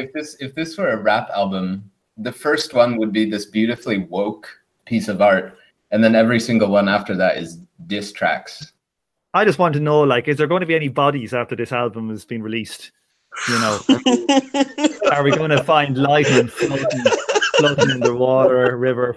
[0.00, 3.98] if this if this were a rap album, the first one would be this beautifully
[3.98, 4.48] woke
[4.86, 5.56] piece of art,
[5.90, 8.72] and then every single one after that is diss tracks.
[9.32, 11.70] I just want to know, like, is there going to be any bodies after this
[11.70, 12.90] album has been released?
[13.48, 13.78] You know,
[15.12, 17.04] are we going to find Lightning floating,
[17.58, 19.16] floating in the water, river,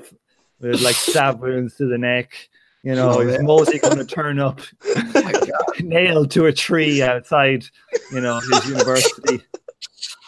[0.59, 2.49] with like stab wounds to the neck?
[2.83, 3.41] You know, Oh, is.
[3.41, 7.63] Mosey going to turn up oh nailed to a tree outside,
[8.11, 9.41] you know, his university?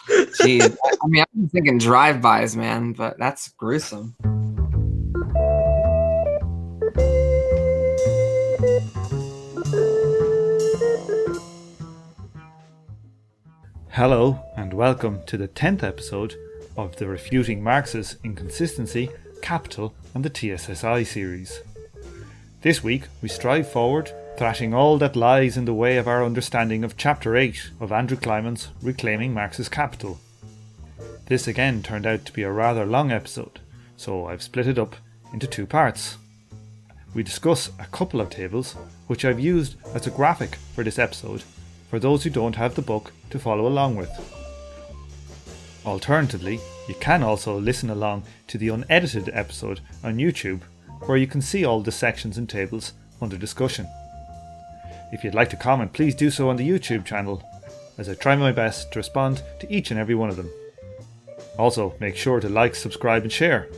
[0.08, 0.76] Jeez.
[0.84, 4.14] I mean, I'm thinking drive-bys, man, but that's gruesome.
[13.90, 16.36] Hello, and welcome to the 10th episode
[16.76, 19.10] of the Refuting Marx's Inconsistency,
[19.42, 21.62] Capital, and the TSSI series.
[22.60, 26.84] This week, we strive forward, thrashing all that lies in the way of our understanding
[26.84, 30.20] of Chapter 8 of Andrew Kliman's Reclaiming Marx's Capital.
[31.24, 33.60] This again turned out to be a rather long episode,
[33.96, 34.94] so I've split it up
[35.32, 36.18] into two parts.
[37.14, 38.74] We discuss a couple of tables,
[39.06, 41.42] which I've used as a graphic for this episode
[41.88, 44.10] for those who don't have the book to follow along with.
[45.86, 50.60] Alternatively, you can also listen along to the unedited episode on YouTube,
[51.06, 53.88] where you can see all the sections and tables under discussion.
[55.12, 57.42] If you'd like to comment, please do so on the YouTube channel,
[57.98, 60.50] as I try my best to respond to each and every one of them.
[61.58, 63.68] Also, make sure to like, subscribe, and share.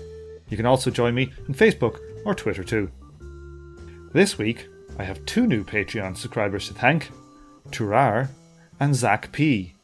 [0.48, 2.90] You can also join me on Facebook or Twitter too.
[4.12, 4.66] This week,
[4.98, 7.10] I have two new Patreon subscribers to thank
[7.70, 8.28] Turar
[8.80, 9.74] and Zach P.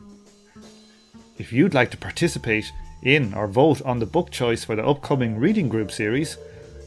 [1.39, 2.72] If you'd like to participate
[3.03, 6.39] in or vote on the book choice for the upcoming reading group series,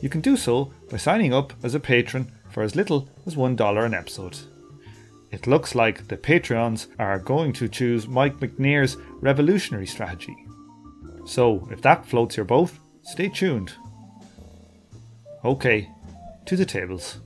[0.02, 3.86] you can do so by signing up as a patron for as little as $1
[3.86, 4.38] an episode.
[5.32, 10.36] It looks like the Patreons are going to choose Mike Macnair's revolutionary strategy.
[11.26, 12.72] So, if that floats your boat,
[13.04, 13.74] stay tuned.
[15.44, 15.90] Okay,
[16.46, 17.20] to the tables.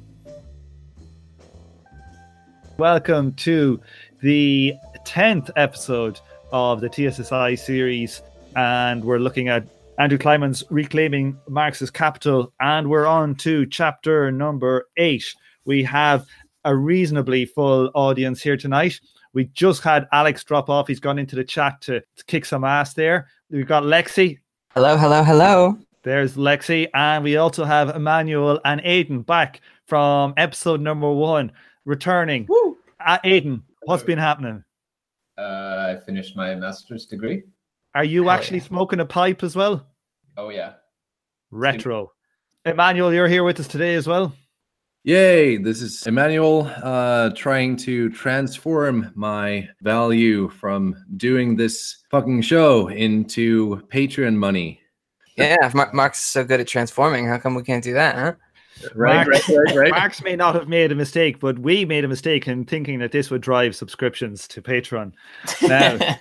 [2.77, 3.79] Welcome to
[4.21, 4.73] the
[5.05, 6.19] 10th episode
[6.51, 8.23] of the TSSI series,
[8.55, 9.67] and we're looking at
[10.01, 15.35] Andrew Kliman's Reclaiming Marx's Capital, and we're on to chapter number eight.
[15.65, 16.25] We have
[16.65, 18.99] a reasonably full audience here tonight.
[19.33, 20.87] We just had Alex drop off.
[20.87, 23.27] He's gone into the chat to, to kick some ass there.
[23.51, 24.39] We've got Lexi.
[24.73, 25.77] Hello, hello, hello.
[26.01, 26.87] There's Lexi.
[26.95, 31.51] And we also have Emmanuel and Aiden back from episode number one,
[31.85, 32.47] returning.
[32.49, 32.75] Woo.
[32.99, 34.63] Uh, Aiden, what's been happening?
[35.37, 37.43] Uh, I finished my master's degree.
[37.93, 39.85] Are you actually smoking a pipe as well?
[40.37, 40.73] Oh yeah,
[41.51, 42.11] Retro.
[42.65, 44.33] Emmanuel, you're here with us today as well.
[45.03, 45.57] Yay!
[45.57, 53.77] This is Emmanuel uh, trying to transform my value from doing this fucking show into
[53.91, 54.79] Patreon money.
[55.37, 58.15] Yeah, if Mar- Marx is so good at transforming, how come we can't do that,
[58.15, 58.33] huh?
[58.95, 59.91] Right, Mark- right, right, right.
[59.91, 63.11] Marx may not have made a mistake, but we made a mistake in thinking that
[63.11, 65.13] this would drive subscriptions to Patreon.
[65.63, 66.17] Now,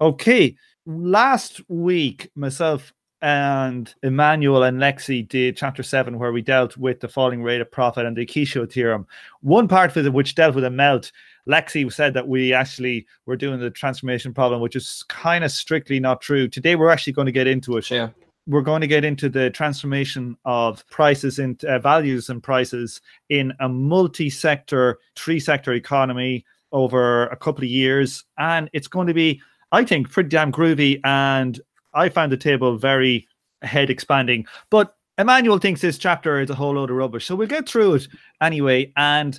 [0.00, 0.56] Okay.
[0.86, 2.92] Last week, myself
[3.22, 7.70] and Emmanuel and Lexi did chapter seven, where we dealt with the falling rate of
[7.70, 9.06] profit and the Okishio theorem.
[9.40, 11.12] One part of it, which dealt with a melt,
[11.48, 15.98] Lexi said that we actually were doing the transformation problem, which is kind of strictly
[16.00, 16.48] not true.
[16.48, 18.14] Today, we're actually going to get into it Sure.
[18.46, 23.52] we're going to get into the transformation of prices and uh, values and prices in
[23.60, 29.40] a multi-sector, three-sector economy over a couple of years, and it's going to be,
[29.72, 31.00] I think, pretty damn groovy.
[31.04, 31.60] And
[31.94, 33.26] I found the table very
[33.62, 37.46] head expanding, but Emmanuel thinks this chapter is a whole load of rubbish, so we'll
[37.46, 38.08] get through it
[38.40, 38.90] anyway.
[38.96, 39.38] And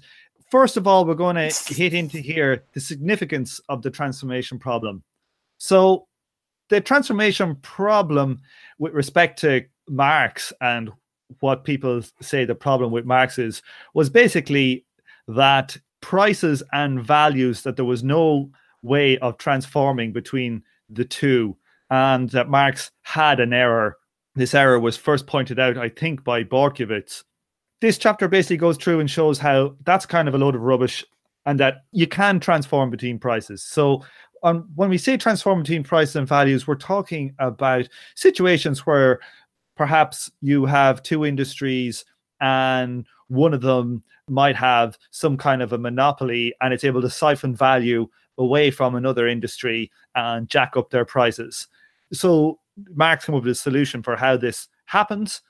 [0.51, 5.03] first of all, we're going to hit into here the significance of the transformation problem.
[5.57, 6.07] So,
[6.69, 8.39] the transformation problem
[8.79, 10.91] with respect to Marx and
[11.39, 13.61] what people say the problem with Marx is
[13.93, 14.85] was basically
[15.27, 18.49] that prices and values that there was no
[18.81, 21.55] way of transforming between the two
[21.91, 23.97] and that Marx had an error.
[24.33, 27.23] This error was first pointed out, I think, by Bortkiewicz.
[27.81, 31.05] This chapter basically goes through and shows how that's kind of a load of rubbish
[31.45, 33.61] and that you can transform between prices.
[33.61, 34.03] So
[34.43, 39.19] um, when we say transform between prices and values, we're talking about situations where
[39.75, 42.05] perhaps you have two industries
[42.39, 47.09] and one of them might have some kind of a monopoly and it's able to
[47.09, 51.67] siphon value away from another industry and jack up their prices.
[52.13, 52.59] So
[52.93, 55.41] Marx came up with a solution for how this happens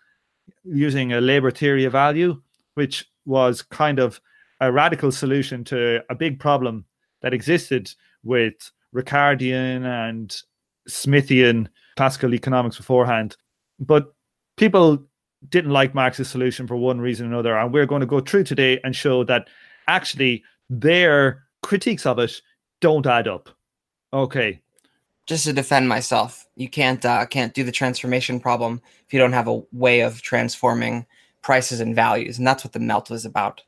[0.63, 2.41] using a labor theory of value,
[2.75, 4.19] which was kind of
[4.59, 6.85] a radical solution to a big problem
[7.21, 7.91] that existed
[8.23, 10.35] with Ricardian and
[10.89, 11.67] Smithian
[11.97, 13.37] classical economics beforehand.
[13.79, 14.13] But
[14.57, 15.03] people
[15.49, 17.57] didn't like Marx's solution for one reason or another.
[17.57, 19.47] And we're going to go through today and show that
[19.87, 22.41] actually their critiques of it
[22.79, 23.49] don't add up.
[24.13, 24.61] Okay.
[25.27, 29.33] Just to defend myself, you can't uh, can't do the transformation problem if you don't
[29.33, 31.05] have a way of transforming
[31.41, 33.61] prices and values, and that's what the melt was about.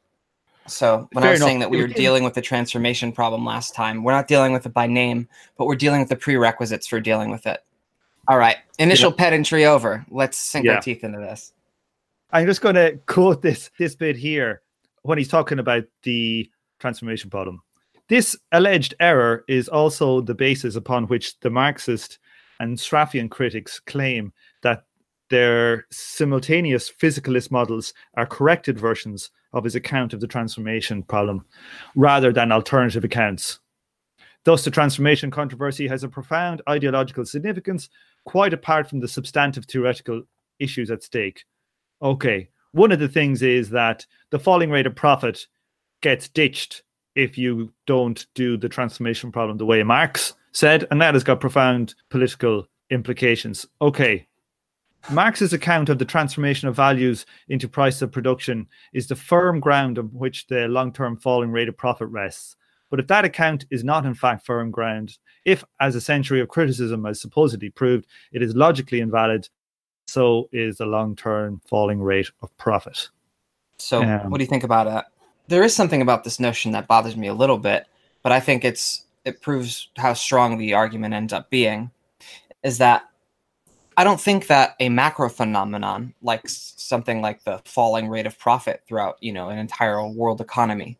[0.68, 1.48] So when Fair I was enough.
[1.48, 4.66] saying that we were dealing with the transformation problem last time, we're not dealing with
[4.66, 5.28] it by name,
[5.58, 7.64] but we're dealing with the prerequisites for dealing with it.
[8.28, 9.18] All right, initial yeah.
[9.18, 10.06] pedantry over.
[10.10, 10.76] Let's sink yeah.
[10.76, 11.54] our teeth into this.
[12.32, 14.62] I'm just going to quote this this bit here
[15.04, 17.62] when he's talking about the transformation problem.
[18.10, 22.20] This alleged error is also the basis upon which the Marxist
[22.60, 24.86] and Sraffian critics claim that
[25.30, 31.46] their simultaneous physicalist models are corrected versions of his account of the transformation problem
[31.96, 33.60] rather than alternative accounts.
[34.44, 37.90] Thus, the transformation controversy has a profound ideological significance,
[38.26, 40.24] quite apart from the substantive theoretical
[40.60, 41.46] issues at stake.
[42.02, 45.48] Okay, one of the things is that the falling rate of profit
[46.02, 46.84] gets ditched
[47.16, 51.40] if you don't do the transformation problem the way Marx said, and that has got
[51.40, 53.66] profound political implications.
[53.82, 54.28] Okay,
[55.12, 60.00] Marx's account of the transformation of values into price of production is the firm ground
[60.00, 62.56] on which the long term falling rate of profit rests.
[62.90, 66.48] But if that account is not in fact firm ground, if, as a century of
[66.48, 69.50] criticism has supposedly proved, it is logically invalid,
[70.08, 73.10] so is the long term falling rate of profit.
[73.78, 75.08] So, um, what do you think about that?
[75.48, 77.86] There is something about this notion that bothers me a little bit,
[78.22, 81.92] but I think it's it proves how strong the argument ends up being.
[82.64, 83.10] Is that
[83.98, 88.84] I don't think that a macro phenomenon like something like the falling rate of profit
[88.88, 90.98] throughout, you know, an entire world economy,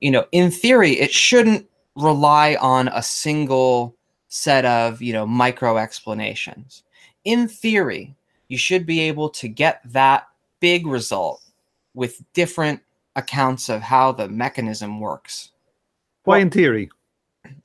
[0.00, 3.94] you know, in theory, it shouldn't rely on a single
[4.28, 6.82] set of, you know, micro explanations.
[7.24, 8.14] In theory,
[8.48, 10.28] you should be able to get that
[10.60, 11.42] big result
[11.94, 12.80] with different
[13.16, 15.50] accounts of how the mechanism works.
[16.22, 16.90] Why well, in theory?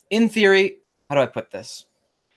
[0.10, 0.78] In theory,
[1.10, 1.86] how do I put this?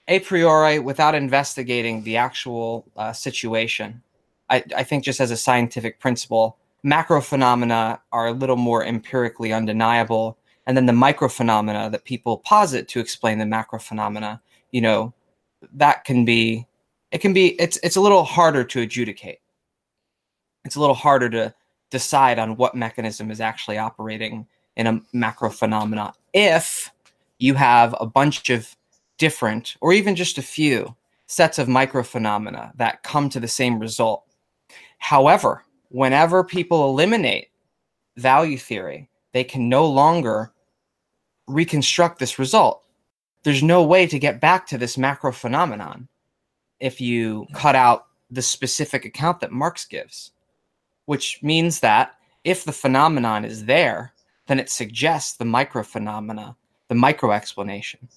[0.09, 4.03] a priori without investigating the actual uh, situation.
[4.51, 9.53] I, I think just as a scientific principle, macro phenomena are a little more empirically
[9.53, 10.39] undeniable.
[10.67, 14.41] And then the micro phenomena that people posit to explain the macro phenomena,
[14.71, 15.15] you know,
[15.73, 16.67] that can be,
[17.11, 19.39] it can be, it's, it's a little harder to adjudicate.
[20.65, 21.55] It's a little harder to
[21.95, 24.47] decide on what mechanism is actually operating
[24.77, 26.91] in a macro phenomena if
[27.39, 28.77] you have a bunch of
[29.17, 30.97] different, or even just a few,
[31.27, 34.25] sets of microphenomena that come to the same result.
[34.99, 37.49] However, whenever people eliminate
[38.17, 40.53] value theory, they can no longer
[41.47, 42.85] reconstruct this result.
[43.45, 46.09] There's no way to get back to this macro phenomenon
[46.81, 50.33] if you cut out the specific account that Marx gives,
[51.07, 52.15] which means that
[52.45, 54.13] if the phenomenon is there,
[54.47, 56.57] then it suggests the micro phenomena,
[56.89, 58.09] the micro explanation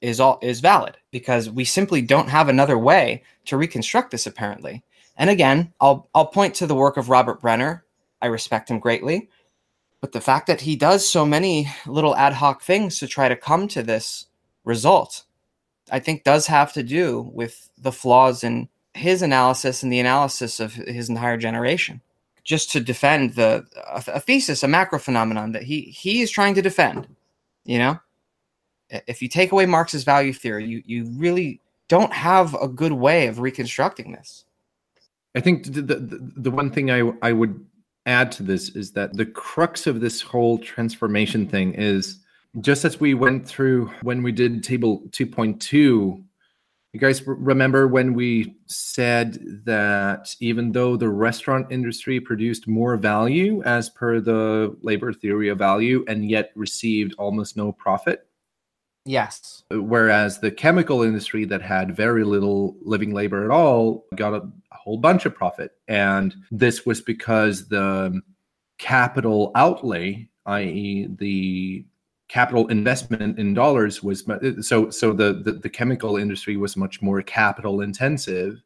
[0.00, 4.82] is all is valid because we simply don't have another way to reconstruct this apparently.
[5.16, 7.84] And again, I'll I'll point to the work of Robert Brenner.
[8.20, 9.28] I respect him greatly,
[10.00, 13.36] but the fact that he does so many little ad hoc things to try to
[13.36, 14.26] come to this
[14.64, 15.24] result,
[15.90, 20.60] I think does have to do with the flaws in his analysis and the analysis
[20.60, 22.02] of his entire generation.
[22.44, 26.54] Just to defend the a, a thesis, a macro phenomenon that he he is trying
[26.54, 27.08] to defend,
[27.64, 27.98] you know
[28.90, 33.26] if you take away Marx's value theory, you you really don't have a good way
[33.26, 34.44] of reconstructing this.
[35.34, 37.64] I think the, the, the one thing I I would
[38.06, 42.18] add to this is that the crux of this whole transformation thing is
[42.60, 46.22] just as we went through when we did table 2.2
[46.94, 53.62] you guys remember when we said that even though the restaurant industry produced more value
[53.64, 58.26] as per the labor theory of value and yet received almost no profit
[59.06, 59.64] Yes.
[59.70, 64.38] Whereas the chemical industry that had very little living labor at all got a,
[64.72, 65.72] a whole bunch of profit.
[65.88, 68.22] And this was because the
[68.78, 71.84] capital outlay, i.e., the
[72.28, 77.02] capital investment in dollars was uh, so so the, the the chemical industry was much
[77.02, 78.62] more capital intensive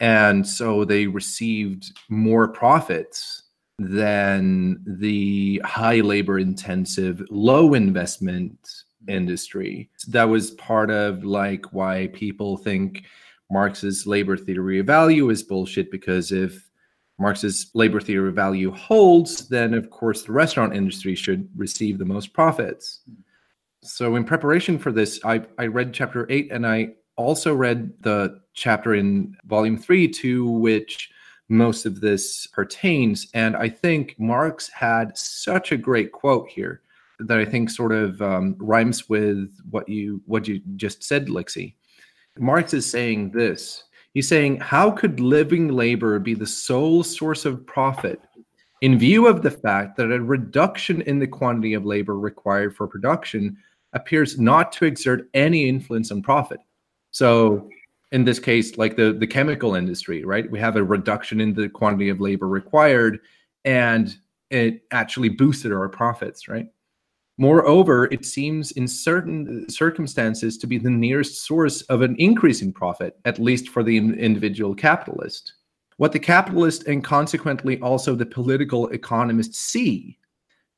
[0.00, 3.44] and so they received more profits
[3.78, 8.58] than the high labor intensive low investment
[9.08, 9.90] industry.
[10.08, 13.04] That was part of like why people think
[13.50, 16.63] Marx's labor theory of value is bullshit because if
[17.18, 22.04] Marx's labor theory of value holds, then of course the restaurant industry should receive the
[22.04, 23.00] most profits.
[23.82, 28.40] So in preparation for this, I, I read chapter eight and I also read the
[28.54, 31.10] chapter in volume three to which
[31.48, 33.28] most of this pertains.
[33.34, 36.80] And I think Marx had such a great quote here
[37.20, 41.76] that I think sort of um, rhymes with what you what you just said, Lixie.
[42.38, 43.84] Marx is saying this.
[44.14, 48.20] He's saying, how could living labor be the sole source of profit
[48.80, 52.86] in view of the fact that a reduction in the quantity of labor required for
[52.86, 53.56] production
[53.92, 56.60] appears not to exert any influence on profit?
[57.10, 57.68] So
[58.12, 60.48] in this case, like the, the chemical industry, right?
[60.48, 63.18] We have a reduction in the quantity of labor required,
[63.64, 64.16] and
[64.50, 66.68] it actually boosted our profits, right?
[67.36, 72.72] Moreover, it seems in certain circumstances to be the nearest source of an increase in
[72.72, 75.54] profit, at least for the individual capitalist.
[75.96, 80.18] What the capitalist and consequently also the political economists see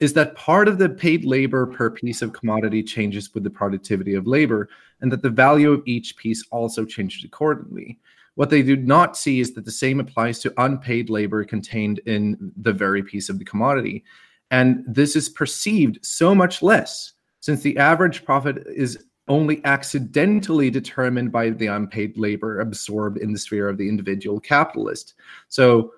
[0.01, 4.15] is that part of the paid labor per piece of commodity changes with the productivity
[4.15, 4.69] of labor,
[5.01, 7.99] and that the value of each piece also changes accordingly.
[8.35, 12.53] What they do not see is that the same applies to unpaid labor contained in
[12.59, 14.05] the very piece of the commodity.
[14.51, 21.33] And this is perceived so much less since the average profit is only accidentally determined
[21.33, 25.15] by the unpaid labor absorbed in the sphere of the individual capitalist.
[25.49, 25.93] So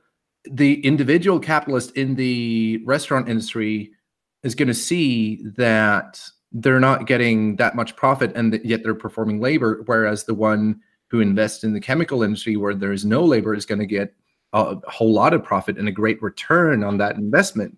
[0.51, 3.93] the individual capitalist in the restaurant industry
[4.43, 9.41] is going to see that they're not getting that much profit and yet they're performing
[9.41, 13.55] labor whereas the one who invests in the chemical industry where there is no labor
[13.55, 14.15] is going to get
[14.55, 17.77] a whole lot of profit and a great return on that investment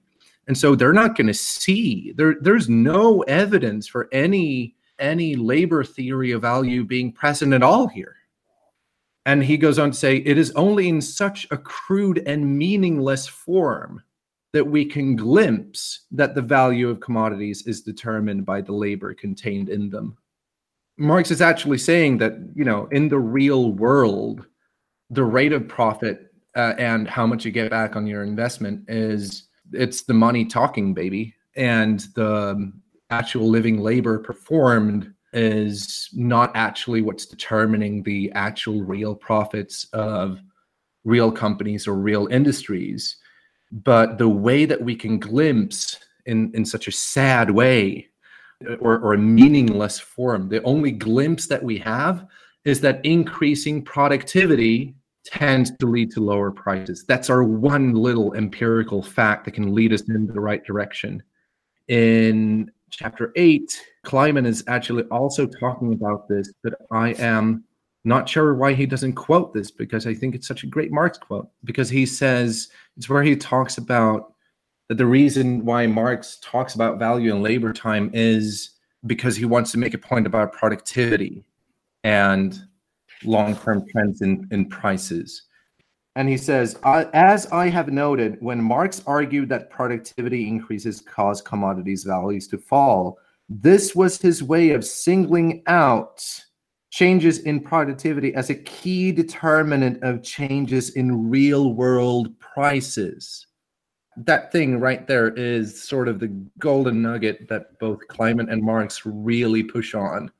[0.51, 5.85] and so they're not going to see there there's no evidence for any any labor
[5.85, 8.17] theory of value being present at all here
[9.27, 13.27] and he goes on to say, it is only in such a crude and meaningless
[13.27, 14.03] form
[14.53, 19.69] that we can glimpse that the value of commodities is determined by the labor contained
[19.69, 20.17] in them.
[20.97, 24.47] Marx is actually saying that, you know, in the real world,
[25.11, 29.45] the rate of profit uh, and how much you get back on your investment is
[29.73, 31.35] it's the money talking, baby.
[31.57, 32.73] And the
[33.11, 40.41] actual living labor performed is not actually what's determining the actual real profits of
[41.05, 43.17] real companies or real industries
[43.71, 48.07] but the way that we can glimpse in in such a sad way
[48.81, 52.27] or, or a meaningless form the only glimpse that we have
[52.65, 54.95] is that increasing productivity
[55.31, 59.93] tends to lead to lower prices that's our one little empirical fact that can lead
[59.93, 61.23] us in the right direction
[61.89, 67.65] in chapter 8 Kliman is actually also talking about this, but I am
[68.05, 71.19] not sure why he doesn't quote this because I think it's such a great Marx
[71.19, 71.49] quote.
[71.65, 74.33] Because he says it's where he talks about
[74.89, 78.71] that the reason why Marx talks about value and labor time is
[79.07, 81.45] because he wants to make a point about productivity
[82.03, 82.63] and
[83.25, 85.43] long-term trends in, in prices.
[86.17, 92.05] And he says, as I have noted, when Marx argued that productivity increases cause commodities
[92.05, 96.25] values to fall, this was his way of singling out
[96.91, 103.47] changes in productivity as a key determinant of changes in real world prices.
[104.17, 109.03] That thing right there is sort of the golden nugget that both Kliman and Marx
[109.05, 110.31] really push on.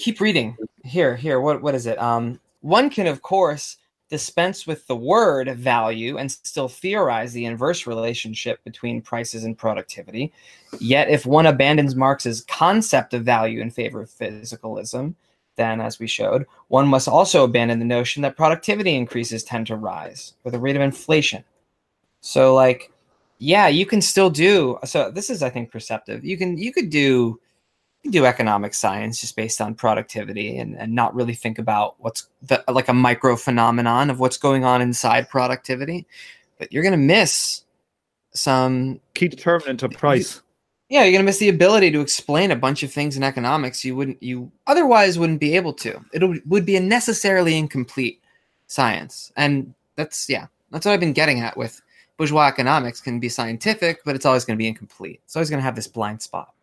[0.00, 0.56] Keep reading.
[0.82, 2.00] Here, here, what what is it?
[2.00, 3.76] Um one can of course
[4.08, 10.32] dispense with the word value and still theorize the inverse relationship between prices and productivity.
[10.78, 15.14] Yet, if one abandons Marx's concept of value in favor of physicalism,
[15.56, 19.76] then, as we showed, one must also abandon the notion that productivity increases tend to
[19.76, 21.44] rise with the rate of inflation.
[22.22, 22.90] So, like,
[23.36, 24.78] yeah, you can still do.
[24.84, 26.24] So, this is, I think, perceptive.
[26.24, 27.38] You can, you could do
[28.08, 32.62] do economic science just based on productivity and, and not really think about what's the,
[32.68, 36.06] like a micro phenomenon of what's going on inside productivity
[36.58, 37.64] but you're going to miss
[38.32, 40.40] some key determinant of price.
[40.88, 43.84] Yeah you're going to miss the ability to explain a bunch of things in economics
[43.84, 46.00] you wouldn't you otherwise wouldn't be able to.
[46.12, 48.22] It would be a necessarily incomplete
[48.66, 51.82] science and that's yeah that's what i've been getting at with
[52.16, 55.20] bourgeois economics can be scientific but it's always going to be incomplete.
[55.24, 56.54] It's always going to have this blind spot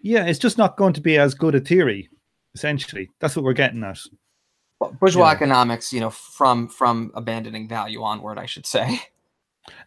[0.00, 2.08] yeah, it's just not going to be as good a theory.
[2.54, 3.98] Essentially, that's what we're getting at.
[4.78, 5.32] bourgeois yeah.
[5.32, 9.00] economics, you know, from from abandoning value onward, I should say.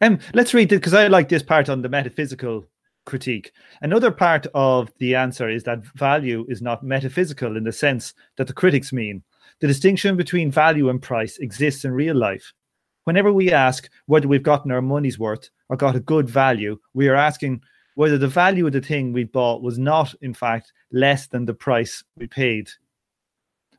[0.01, 2.65] Um, let's read it because I like this part on the metaphysical
[3.05, 3.51] critique.
[3.81, 8.47] Another part of the answer is that value is not metaphysical in the sense that
[8.47, 9.23] the critics mean.
[9.61, 12.53] The distinction between value and price exists in real life.
[13.05, 17.07] Whenever we ask whether we've gotten our money's worth or got a good value, we
[17.07, 17.61] are asking
[17.99, 21.53] whether the value of the thing we bought was not, in fact, less than the
[21.53, 22.69] price we paid.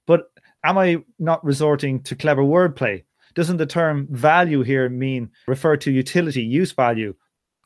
[0.06, 0.30] But
[0.64, 3.04] Am I not resorting to clever wordplay?
[3.34, 7.14] Doesn't the term value here mean refer to utility, use value,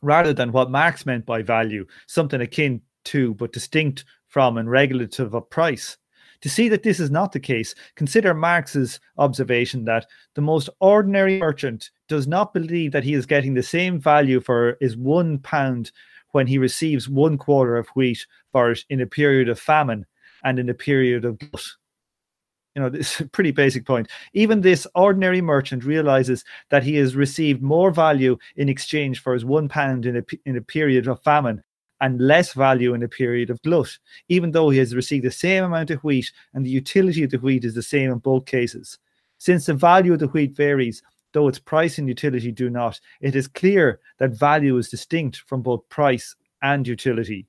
[0.02, 5.34] rather than what Marx meant by value, something akin to but distinct from and regulative
[5.34, 5.96] of price?
[6.42, 11.38] To see that this is not the case, consider Marx's observation that the most ordinary
[11.40, 15.90] merchant does not believe that he is getting the same value for his one pound
[16.34, 20.04] when he receives one quarter of wheat for it in a period of famine
[20.42, 21.64] and in a period of glut.
[22.74, 24.08] You know, this is a pretty basic point.
[24.32, 29.44] Even this ordinary merchant realizes that he has received more value in exchange for his
[29.44, 31.62] one pound in a, in a period of famine
[32.00, 33.96] and less value in a period of glut,
[34.28, 37.38] even though he has received the same amount of wheat and the utility of the
[37.38, 38.98] wheat is the same in both cases.
[39.38, 41.00] Since the value of the wheat varies,
[41.34, 45.60] though its price and utility do not, it is clear that value is distinct from
[45.60, 47.46] both price and utility.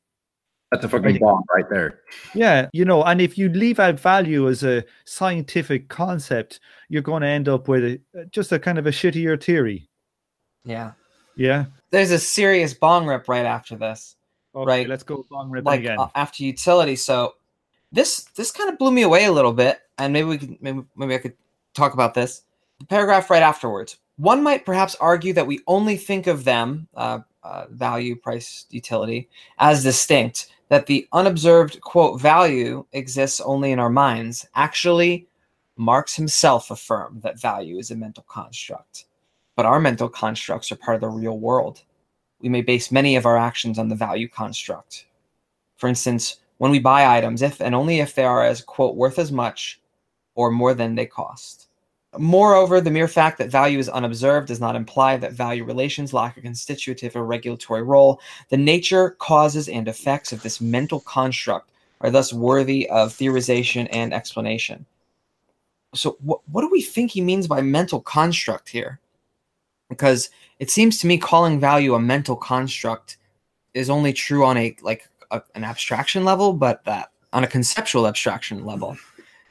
[0.72, 2.02] That's a fucking bomb right there.
[2.34, 7.22] Yeah, you know, and if you leave out value as a scientific concept, you're going
[7.22, 9.88] to end up with a, just a kind of a shittier theory.
[10.66, 10.92] Yeah.
[11.38, 11.66] Yeah.
[11.92, 14.16] There's a serious bong rip right after this.
[14.56, 14.90] Okay, right.
[14.90, 16.00] Let's go bong ripping like again.
[16.00, 16.96] uh, after utility.
[16.96, 17.36] So
[17.92, 20.84] this this kind of blew me away a little bit, and maybe we could maybe
[20.96, 21.36] maybe I could
[21.74, 22.44] talk about this.
[22.80, 23.98] The paragraph right afterwards.
[24.18, 29.30] One might perhaps argue that we only think of them, uh, uh, value, price, utility,
[29.60, 30.52] as distinct.
[30.70, 34.48] That the unobserved quote value exists only in our minds.
[34.56, 35.28] Actually,
[35.78, 39.06] Marx himself affirmed that value is a mental construct,
[39.56, 41.84] but our mental constructs are part of the real world
[42.46, 45.08] we may base many of our actions on the value construct.
[45.78, 49.20] For instance, when we buy items, if and only if they are as, quote, worth
[49.20, 49.82] as much
[50.36, 51.70] or more than they cost.
[52.18, 56.38] Moreover, the mere fact that value is unobserved does not imply that value relations lack
[56.38, 58.20] a constitutive or regulatory role.
[58.50, 64.14] The nature, causes, and effects of this mental construct are thus worthy of theorization and
[64.14, 64.86] explanation.
[65.94, 69.00] So, what, what do we think he means by mental construct here?
[69.90, 73.18] Because it seems to me calling value a mental construct
[73.74, 78.08] is only true on a like a, an abstraction level, but that on a conceptual
[78.08, 78.98] abstraction level,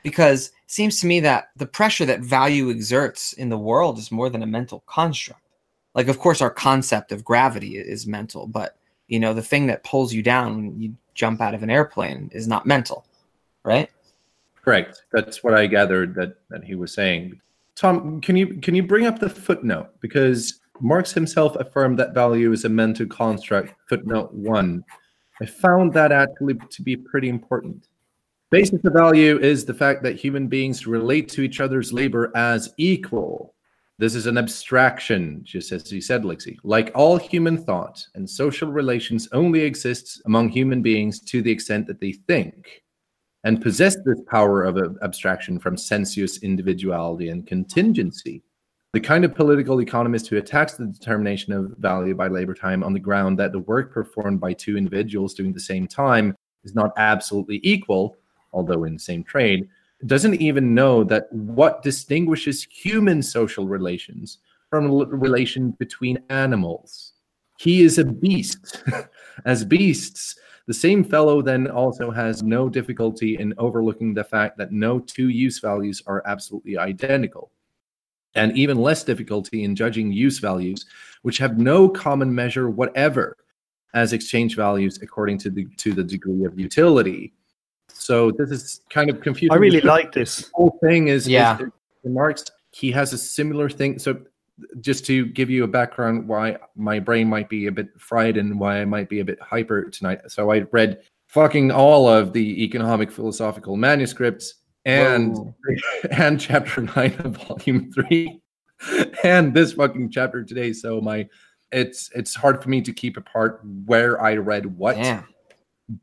[0.02, 4.30] because seems to me that the pressure that value exerts in the world is more
[4.30, 5.40] than a mental construct.
[5.94, 8.76] Like, of course, our concept of gravity is mental, but
[9.08, 12.30] you know the thing that pulls you down when you jump out of an airplane
[12.32, 13.06] is not mental,
[13.62, 13.90] right?
[14.64, 15.02] Correct.
[15.12, 17.40] That's what I gathered that that he was saying.
[17.76, 22.52] Tom, can you can you bring up the footnote because Marx himself affirmed that value
[22.52, 24.84] is a mental construct, footnote one.
[25.40, 27.88] I found that actually to be pretty important.
[28.50, 32.72] Basis of value is the fact that human beings relate to each other's labor as
[32.76, 33.54] equal.
[33.98, 36.58] This is an abstraction, just as you said, Lixie.
[36.62, 41.86] Like all human thought and social relations only exists among human beings to the extent
[41.86, 42.82] that they think
[43.44, 48.42] and possess this power of abstraction from sensuous individuality and contingency
[48.94, 52.92] the kind of political economist who attacks the determination of value by labor time on
[52.92, 56.92] the ground that the work performed by two individuals doing the same time is not
[56.96, 58.16] absolutely equal,
[58.54, 59.68] although in the same trade,
[60.06, 64.38] doesn't even know that what distinguishes human social relations
[64.70, 67.12] from relation between animals.
[67.58, 68.82] He is a beast.
[69.44, 70.36] As beasts,
[70.66, 75.28] the same fellow then also has no difficulty in overlooking the fact that no two
[75.28, 77.50] use values are absolutely identical
[78.34, 80.86] and even less difficulty in judging use values,
[81.22, 83.36] which have no common measure whatever
[83.94, 87.32] as exchange values according to the to the degree of utility.
[87.94, 89.52] So this is kind of confusing.
[89.52, 90.42] I really like this.
[90.42, 91.58] The whole thing is, yeah.
[91.58, 91.68] Is,
[92.04, 93.98] Marx, he has a similar thing.
[93.98, 94.20] So
[94.80, 98.58] just to give you a background why my brain might be a bit fried and
[98.58, 100.20] why I might be a bit hyper tonight.
[100.28, 104.54] So I read fucking all of the economic philosophical manuscripts
[104.84, 105.54] and Whoa.
[106.10, 108.40] and chapter nine of volume three,
[109.24, 110.72] and this fucking chapter today.
[110.72, 111.26] So my,
[111.72, 114.96] it's it's hard for me to keep apart where I read what,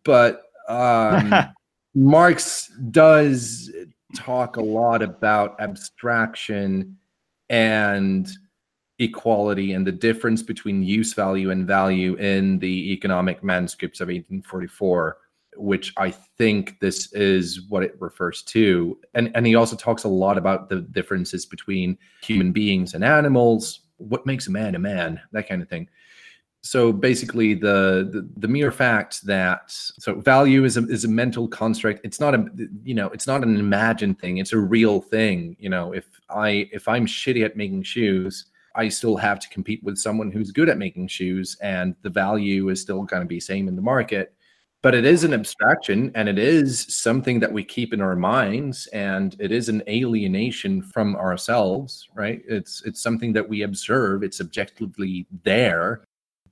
[0.03, 1.33] but um,
[1.93, 3.71] Marx does
[4.15, 6.97] talk a lot about abstraction
[7.49, 8.29] and
[8.99, 15.17] equality and the difference between use value and value in the economic manuscripts of 1844
[15.57, 18.97] which I think this is what it refers to.
[19.13, 23.81] And and he also talks a lot about the differences between human beings and animals,
[23.97, 25.87] what makes a man a man, that kind of thing.
[26.61, 31.47] So basically, the, the the, mere fact that so value is a is a mental
[31.47, 32.01] construct.
[32.03, 32.45] It's not a
[32.83, 34.37] you know it's not an imagined thing.
[34.37, 35.55] It's a real thing.
[35.59, 38.45] You know, if I if I'm shitty at making shoes,
[38.75, 42.69] I still have to compete with someone who's good at making shoes, and the value
[42.69, 44.35] is still going to be same in the market
[44.81, 48.87] but it is an abstraction and it is something that we keep in our minds
[48.87, 54.41] and it is an alienation from ourselves right it's it's something that we observe it's
[54.41, 56.01] objectively there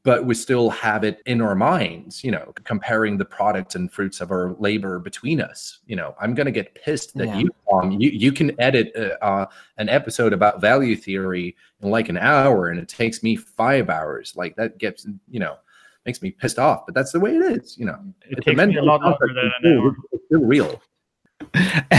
[0.04, 4.22] but we still have it in our minds you know comparing the products and fruits
[4.22, 6.16] of our labor between us you know.
[6.22, 7.40] I'm going to get pissed that Yeah.
[7.40, 9.46] you um, you you can edit uh, uh,
[9.78, 14.34] an episode about value theory in like an hour and it takes me 5 hours.
[14.36, 15.58] Like that gets you know
[16.06, 18.00] makes me pissed off but that's the way it is you know.
[18.30, 19.96] It It's takes me a lot concept, longer than it's an still- hour.
[20.14, 20.82] it's still real.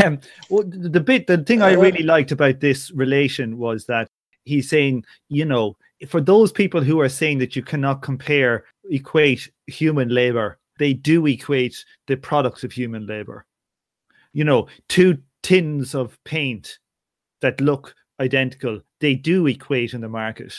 [0.04, 4.08] Um, well, the the bit, the thing I really liked about this relation was that
[4.44, 5.76] he's saying, you know,
[6.08, 11.26] for those people who are saying that you cannot compare, equate human labor, they do
[11.26, 13.44] equate the products of human labor.
[14.32, 16.78] You know, two tins of paint
[17.40, 20.54] that look identical, they do equate in the market.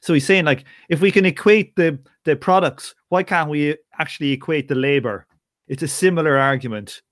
[0.00, 4.32] So he's saying, like, if we can equate the the products, why can't we actually
[4.32, 5.26] equate the labor?
[5.68, 7.02] It's a similar argument.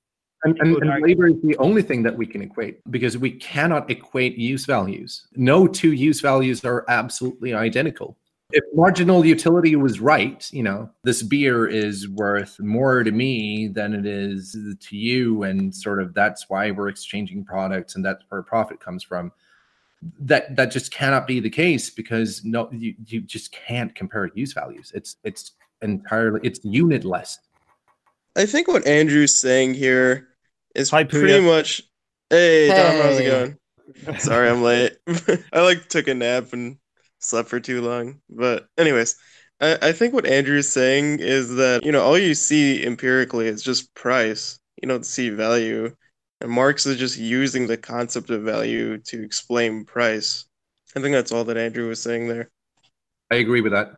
[0.44, 3.90] And, and, and labor is the only thing that we can equate because we cannot
[3.90, 5.26] equate use values.
[5.36, 8.18] No two use values are absolutely identical.
[8.50, 13.94] If marginal utility was right, you know, this beer is worth more to me than
[13.94, 18.42] it is to you, and sort of that's why we're exchanging products, and that's where
[18.42, 19.32] profit comes from.
[20.20, 24.52] That that just cannot be the case because no, you, you just can't compare use
[24.52, 24.92] values.
[24.94, 27.38] It's it's entirely it's unitless.
[28.36, 30.33] I think what Andrew's saying here
[30.74, 31.82] is Hi, pretty much.
[32.30, 34.18] Hey, Tom, how's it going?
[34.18, 34.96] Sorry, I'm late.
[35.52, 36.78] I like took a nap and
[37.18, 38.20] slept for too long.
[38.28, 39.16] But anyways,
[39.60, 43.62] I, I think what Andrew's saying is that you know all you see empirically is
[43.62, 44.58] just price.
[44.82, 45.94] You don't see value,
[46.40, 50.46] and Marx is just using the concept of value to explain price.
[50.96, 52.50] I think that's all that Andrew was saying there.
[53.30, 53.92] I agree with that.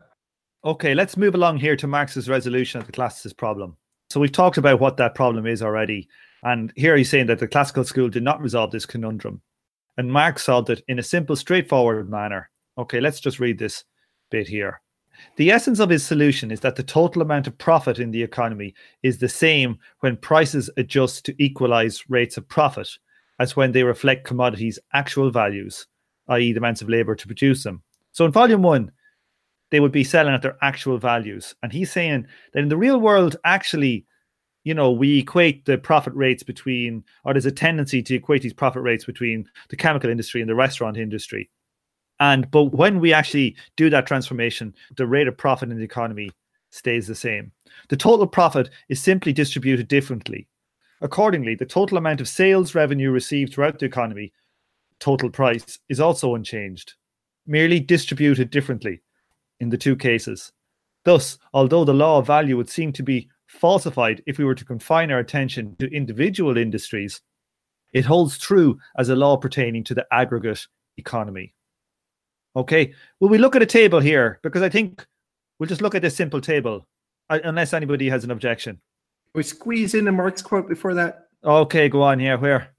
[0.65, 3.77] Okay, let's move along here to Marx's resolution of the classicist problem.
[4.09, 6.07] So we've talked about what that problem is already.
[6.43, 9.41] And here he's saying that the classical school did not resolve this conundrum.
[9.97, 12.49] And Marx solved it in a simple, straightforward manner.
[12.77, 13.83] Okay, let's just read this
[14.29, 14.81] bit here.
[15.37, 18.75] The essence of his solution is that the total amount of profit in the economy
[19.01, 22.89] is the same when prices adjust to equalize rates of profit
[23.39, 25.87] as when they reflect commodities' actual values,
[26.29, 27.81] i.e., the amounts of labor to produce them.
[28.11, 28.91] So in volume one,
[29.69, 31.55] they would be selling at their actual values.
[31.61, 34.05] And he's saying that in the real world, actually,
[34.67, 38.51] you know, we equate the profit rates between, or there's a tendency to equate these
[38.51, 41.49] profit rates between the chemical industry and the restaurant industry.
[42.19, 46.31] And but when we actually do that transformation, the rate of profit in the economy
[46.69, 47.53] stays the same.
[47.87, 50.49] The total profit is simply distributed differently.
[50.99, 54.33] Accordingly, the total amount of sales revenue received throughout the economy,
[54.99, 56.95] total price, is also unchanged,
[57.45, 58.99] merely distributed differently
[59.61, 60.51] in the two cases.
[61.05, 64.65] Thus, although the law of value would seem to be falsified if we were to
[64.65, 67.21] confine our attention to individual industries,
[67.93, 70.65] it holds true as a law pertaining to the aggregate
[70.97, 71.53] economy.
[72.55, 74.39] Okay, will we look at a table here?
[74.43, 75.05] Because I think
[75.59, 76.87] we'll just look at this simple table,
[77.29, 78.79] uh, unless anybody has an objection.
[79.35, 81.27] We squeeze in a Marx quote before that.
[81.43, 82.37] Okay, go on here.
[82.37, 82.69] Where?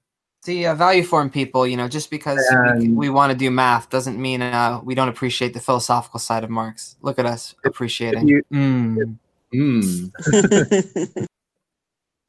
[0.43, 2.39] See, uh, value form people, you know, just because
[2.77, 6.43] we, we want to do math doesn't mean uh, we don't appreciate the philosophical side
[6.43, 6.95] of Marx.
[7.01, 8.27] Look at us appreciating.
[8.27, 9.17] you- Mm.
[9.51, 10.07] Hmm.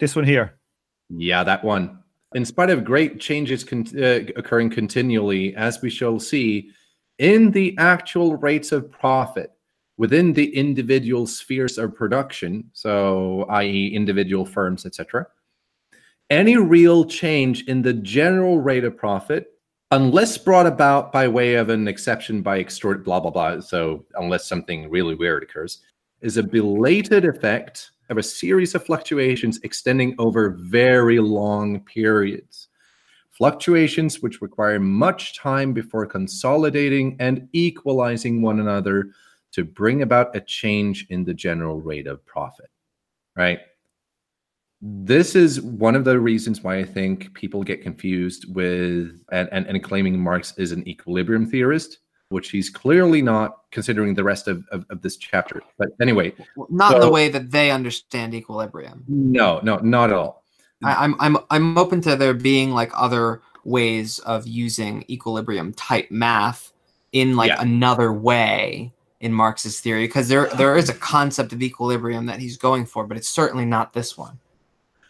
[0.01, 0.59] This one here.
[1.11, 1.99] Yeah, that one.
[2.35, 6.71] In spite of great changes con- uh, occurring continually, as we shall see,
[7.19, 9.53] in the actual rates of profit
[9.99, 15.27] within the individual spheres of production, so i.e., individual firms, etc.,
[16.31, 19.49] any real change in the general rate of profit,
[19.91, 24.49] unless brought about by way of an exception by extort, blah, blah, blah, so unless
[24.49, 25.83] something really weird occurs,
[26.23, 32.69] is a belated effect of a series of fluctuations extending over very long periods.
[33.31, 39.11] Fluctuations which require much time before consolidating and equalizing one another
[39.53, 42.71] to bring about a change in the general rate of profit.
[43.37, 43.61] Right?
[44.83, 49.67] This is one of the reasons why I think people get confused with and, and,
[49.67, 51.99] and claiming Marx is an equilibrium theorist,
[52.31, 55.63] which he's clearly not considering the rest of, of, of this chapter.
[55.79, 56.33] But anyway,
[56.71, 59.05] Not in the way that they understand equilibrium.
[59.09, 60.43] no, no, not at all.
[60.83, 66.11] I, I'm I'm I'm open to there being like other ways of using equilibrium type
[66.11, 66.73] math
[67.13, 67.61] in like Yeah.
[67.61, 68.91] another way
[69.21, 73.05] in Marx's theory because there there is a concept of equilibrium that he's going for,
[73.07, 74.39] but it's certainly not this one.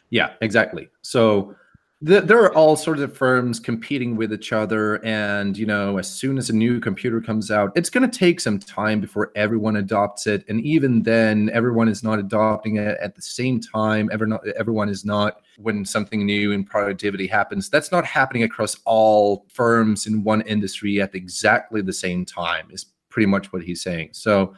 [0.08, 0.88] Yeah, exactly.
[1.02, 1.54] So
[2.02, 6.10] the, there are all sorts of firms competing with each other and you know as
[6.10, 9.76] soon as a new computer comes out it's going to take some time before everyone
[9.76, 14.26] adopts it and even then everyone is not adopting it at the same time Ever
[14.26, 17.68] not, everyone is not when something new in productivity happens.
[17.68, 22.86] That's not happening across all firms in one industry at exactly the same time is
[23.08, 24.10] pretty much what he's saying.
[24.12, 24.54] So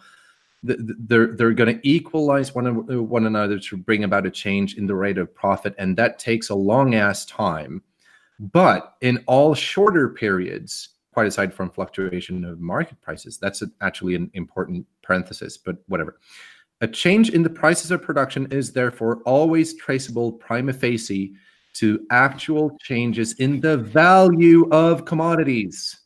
[0.63, 4.95] they're they're going to equalize one one another to bring about a change in the
[4.95, 7.83] rate of profit, and that takes a long ass time.
[8.39, 14.31] But in all shorter periods, quite aside from fluctuation of market prices, that's actually an
[14.35, 15.57] important parenthesis.
[15.57, 16.19] But whatever.
[16.81, 21.35] A change in the prices of production is therefore always traceable prima facie
[21.75, 26.01] to actual changes in the value of commodities.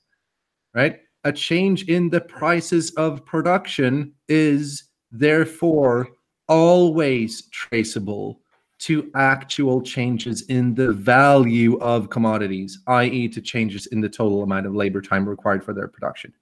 [0.75, 1.01] Right?
[1.27, 6.11] A change in the prices of production is therefore
[6.49, 8.41] always traceable
[8.79, 14.67] to actual changes in the value of commodities, i.e., to changes in the total amount
[14.67, 16.33] of labor time required for their production.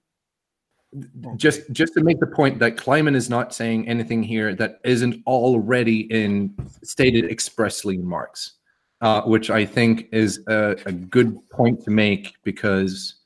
[0.95, 1.35] Okay.
[1.35, 5.23] Just just to make the point that Kliman is not saying anything here that isn't
[5.25, 8.53] already in stated expressly in Marx,
[9.01, 13.24] uh, which I think is a, a good point to make because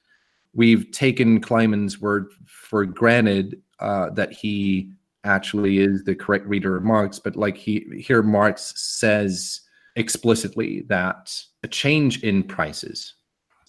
[0.53, 4.91] we've taken Kliman's word for granted uh, that he
[5.23, 9.61] actually is the correct reader of Marx, but like he here Marx says
[9.95, 11.33] explicitly that
[11.63, 13.15] a change in prices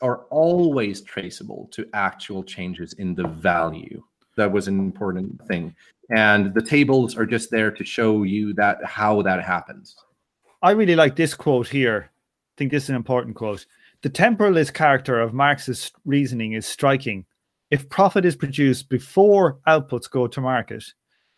[0.00, 4.02] are always traceable to actual changes in the value.
[4.36, 5.74] That was an important thing.
[6.16, 9.96] And the tables are just there to show you that how that happens.
[10.62, 12.10] I really like this quote here.
[12.10, 13.66] I think this is an important quote.
[14.02, 17.26] The temporalist character of Marx's reasoning is striking.
[17.70, 20.84] If profit is produced before outputs go to market,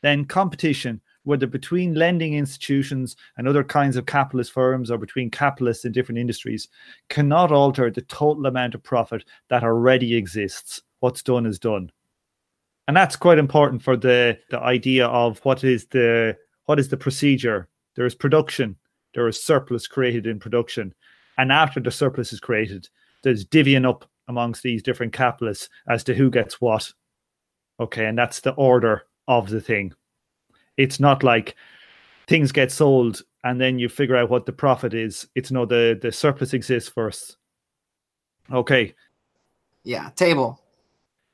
[0.02, 5.84] then competition, whether between lending institutions and other kinds of capitalist firms or between capitalists
[5.84, 6.68] in different industries,
[7.08, 10.80] cannot alter the total amount of profit that already exists.
[11.00, 11.90] What's done is done.
[12.86, 16.96] And that's quite important for the, the idea of what is the what is the
[16.96, 17.68] procedure.
[17.96, 18.76] There is production,
[19.14, 20.94] there is surplus created in production.
[21.38, 22.88] And after the surplus is created,
[23.22, 26.92] there's divvying up amongst these different capitalists as to who gets what.
[27.80, 29.92] Okay, and that's the order of the thing.
[30.76, 31.54] It's not like
[32.26, 35.26] things get sold and then you figure out what the profit is.
[35.34, 37.36] It's no the the surplus exists first.
[38.52, 38.94] Okay.
[39.84, 40.60] Yeah, table.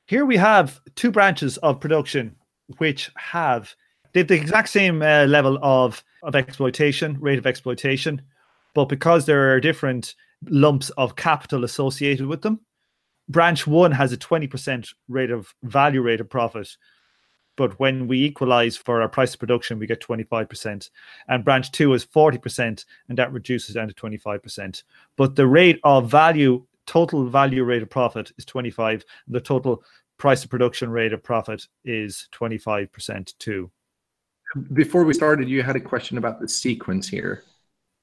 [0.07, 2.35] Here we have two branches of production
[2.79, 3.75] which have
[4.15, 8.23] the exact same uh, level of of exploitation, rate of exploitation,
[8.75, 10.15] but because there are different
[10.47, 12.61] lumps of capital associated with them,
[13.29, 16.69] branch one has a 20% rate of value rate of profit.
[17.57, 20.91] But when we equalize for our price of production, we get 25%.
[21.27, 24.83] And branch two is 40%, and that reduces down to 25%.
[25.17, 29.41] But the rate of value, total value rate of profit is twenty five, and The
[29.41, 29.83] total
[30.19, 33.71] price of production rate of profit is 25% too.
[34.73, 37.45] Before we started, you had a question about the sequence here.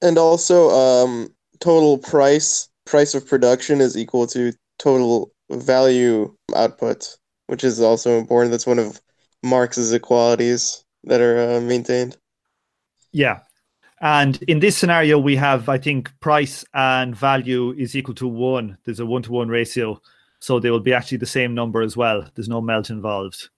[0.02, 7.16] And also, um, total price price of production is equal to total value output,
[7.48, 8.52] which is also important.
[8.52, 9.00] That's one of
[9.42, 12.16] Marx's equalities that are uh, maintained.
[13.12, 13.40] Yeah.
[14.00, 18.76] And in this scenario, we have, I think, price and value is equal to one.
[18.84, 20.00] There's a one to one ratio.
[20.38, 22.28] So they will be actually the same number as well.
[22.34, 23.48] There's no melt involved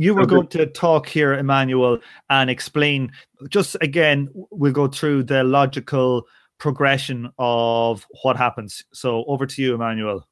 [0.00, 1.98] you were going to talk here, Emmanuel,
[2.30, 3.12] and explain
[3.48, 6.26] just again, we'll go through the logical
[6.58, 8.84] progression of what happens.
[8.92, 10.26] So over to you, Emmanuel.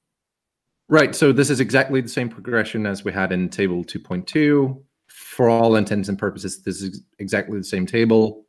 [0.88, 1.14] Right.
[1.14, 4.82] So this is exactly the same progression as we had in table 2.2.
[5.08, 8.46] For all intents and purposes, this is exactly the same table.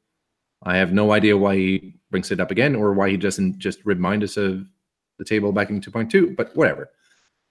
[0.63, 3.80] I have no idea why he brings it up again or why he doesn't just
[3.86, 4.65] remind us of
[5.19, 6.89] the table back in 2.2, but whatever.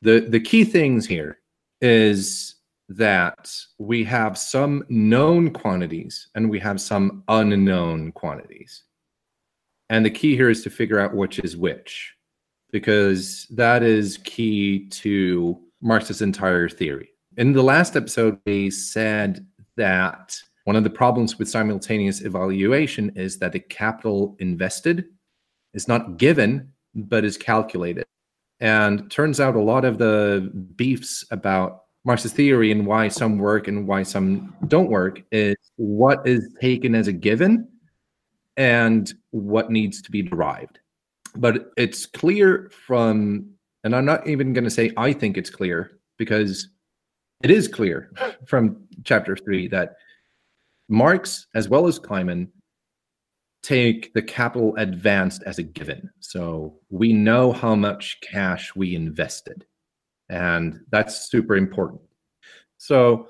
[0.01, 1.39] The the key things here
[1.81, 2.57] is
[2.97, 8.85] that we have some known quantities and we have some unknown quantities.
[9.91, 12.15] And the key here is to figure out which is which,
[12.71, 17.11] because that is key to Marx's entire theory.
[17.37, 23.39] In the last episode, we said that one of the problems with simultaneous evaluation is
[23.39, 25.07] that the capital invested
[25.75, 28.05] is not given, but is calculated.
[28.61, 33.69] And turns out a lot of the beefs about Marx's theory and why some work
[33.69, 37.69] and why some don't work is what is taken as a given
[38.57, 40.81] and what needs to be derived.
[41.37, 43.51] But it's clear from,
[43.85, 46.69] and I'm not even going to say I think it's clear because
[47.43, 48.11] it is clear
[48.47, 49.97] from chapter three that
[50.89, 52.49] Marx, as well as Kliman,
[53.63, 56.11] take the capital advanced as a given.
[56.21, 59.65] So we know how much cash we invested,
[60.29, 62.01] and that's super important.
[62.79, 63.29] So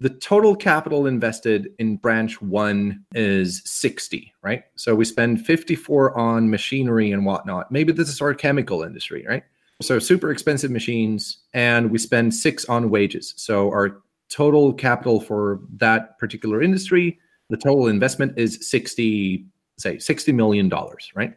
[0.00, 4.64] the total capital invested in branch one is 60, right?
[4.74, 7.70] So we spend 54 on machinery and whatnot.
[7.70, 9.44] Maybe this is our chemical industry, right?
[9.80, 13.34] So super expensive machines, and we spend six on wages.
[13.36, 17.18] So our total capital for that particular industry,
[17.48, 19.46] the total investment is 60,
[19.78, 20.70] say, $60 million,
[21.14, 21.34] right?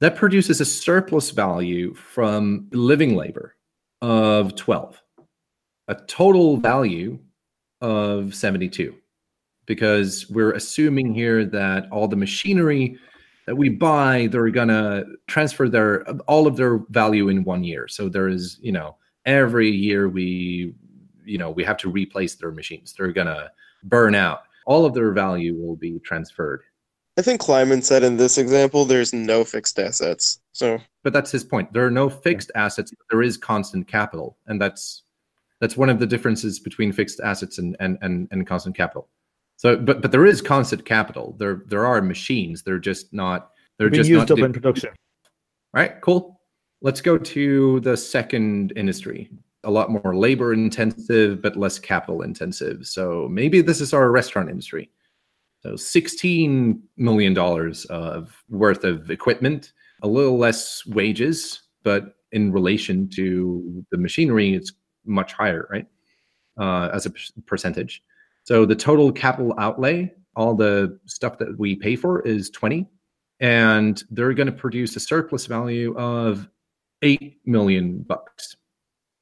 [0.00, 3.54] That produces a surplus value from living labor
[4.02, 5.02] of 12,
[5.88, 7.18] a total value
[7.80, 8.94] of 72
[9.66, 12.98] because we're assuming here that all the machinery
[13.46, 17.86] that we buy they're going to transfer their all of their value in one year.
[17.86, 20.74] So there is you know every year we
[21.24, 22.92] you know we have to replace their machines.
[22.92, 23.50] They're going to
[23.84, 24.40] burn out.
[24.66, 26.62] All of their value will be transferred
[27.18, 30.38] I think Kliman said in this example, there's no fixed assets.
[30.52, 31.72] So, but that's his point.
[31.72, 32.94] There are no fixed assets.
[33.10, 35.02] There is constant capital, and that's
[35.60, 39.08] that's one of the differences between fixed assets and and and, and constant capital.
[39.56, 41.34] So, but but there is constant capital.
[41.40, 42.62] There there are machines.
[42.62, 43.50] They're just not.
[43.78, 44.90] They're Being just used not up in production.
[44.90, 46.40] All right, cool.
[46.82, 49.28] Let's go to the second industry.
[49.64, 52.86] A lot more labor intensive, but less capital intensive.
[52.86, 54.88] So maybe this is our restaurant industry.
[55.60, 57.36] So $16 million
[57.90, 64.72] of worth of equipment, a little less wages, but in relation to the machinery, it's
[65.04, 65.86] much higher, right?
[66.58, 67.10] Uh, as a
[67.46, 68.02] percentage.
[68.44, 72.86] So the total capital outlay, all the stuff that we pay for is 20
[73.40, 76.48] and they're going to produce a surplus value of
[77.02, 78.56] 8 million bucks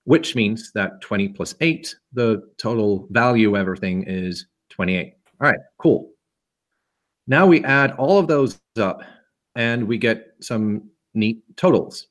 [0.05, 5.59] which means that 20 plus 8 the total value of everything is 28 all right
[5.79, 6.11] cool
[7.27, 9.03] now we add all of those up
[9.55, 12.09] and we get some neat totals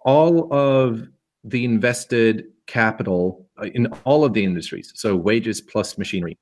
[0.00, 1.06] all of
[1.44, 6.36] the invested capital uh, in all of the industries so wages plus machinery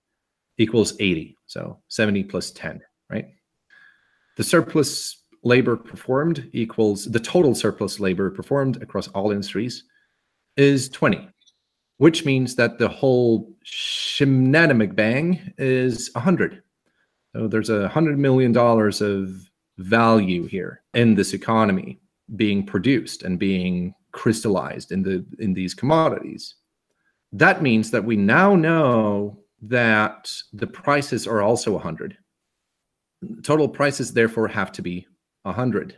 [0.58, 3.26] equals 80 so 70 plus 10 right
[4.36, 9.84] the surplus labor performed equals the total surplus labor performed across all industries
[10.56, 11.28] is 20,
[11.98, 16.62] which means that the whole shenanigan bang is 100.
[17.36, 22.00] So there's a $100 million of value here in this economy
[22.34, 26.54] being produced and being crystallized in the in these commodities.
[27.32, 32.16] That means that we now know that the prices are also 100
[33.42, 35.06] total prices therefore have to be
[35.42, 35.96] 100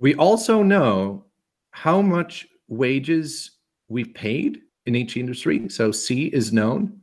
[0.00, 1.26] we also know
[1.70, 5.68] how much wages we've paid in each industry.
[5.68, 7.01] So c is known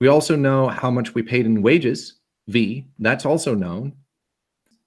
[0.00, 2.14] we also know how much we paid in wages
[2.48, 3.92] v that's also known.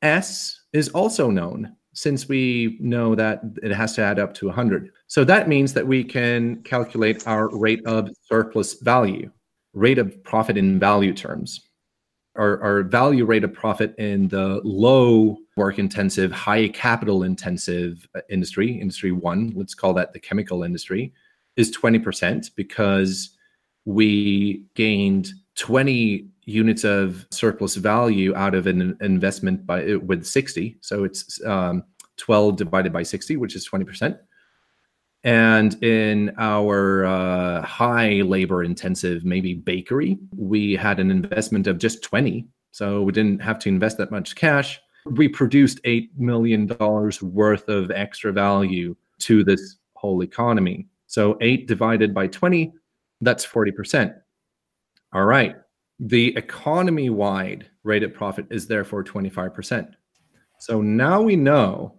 [0.02, 4.92] S is also known since we know that it has to add up to 100
[5.08, 9.30] so that means that we can calculate our rate of surplus value
[9.74, 11.62] rate of profit in value terms.
[12.36, 18.22] Our, our value rate of profit in the low work intensive, high capital intensive uh,
[18.30, 21.14] industry, industry one, let's call that the chemical industry,
[21.58, 23.38] is 20% because
[23.86, 30.78] we gained 20 units of surplus value out of an investment by with 60.
[30.82, 31.84] So it's um,
[32.18, 34.18] 12 divided by 60, which is 20%.
[35.24, 42.04] And in our uh, high labor intensive, maybe bakery, we had an investment of just
[42.04, 42.46] 20.
[42.72, 44.82] So we didn't have to invest that much cash.
[45.06, 46.68] We produced $8 million
[47.22, 50.88] worth of extra value to this whole economy.
[51.08, 52.74] So 8 divided by 20,
[53.24, 54.16] that's 40%.
[55.14, 55.56] All right.
[56.00, 59.94] The economy wide rate of profit is therefore 25%.
[60.60, 61.96] So now we know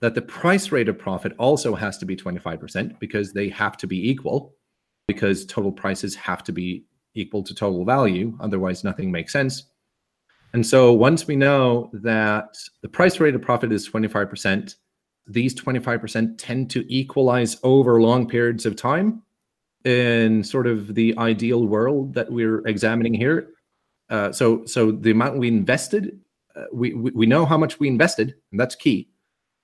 [0.00, 3.86] that the price rate of profit also has to be 25% because they have to
[3.86, 4.54] be equal,
[5.06, 8.36] because total prices have to be equal to total value.
[8.40, 9.64] Otherwise, nothing makes sense.
[10.52, 14.74] And so once we know that the price rate of profit is 25%,
[15.26, 19.22] these 25% tend to equalize over long periods of time
[19.84, 23.48] in sort of the ideal world that we're examining here.
[24.08, 26.18] Uh, so, so the amount we invested,
[26.56, 29.08] uh, we, we, we know how much we invested, and that's key.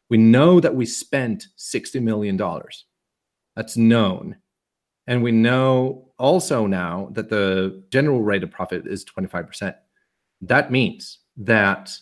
[0.09, 2.41] We know that we spent $60 million.
[3.57, 4.37] That's known.
[5.07, 9.75] And we know also now that the general rate of profit is 25%.
[10.43, 11.97] That means that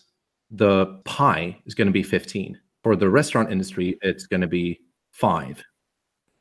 [0.51, 2.59] the pie is going to be 15.
[2.83, 4.79] For the restaurant industry, it's going to be
[5.11, 5.63] five.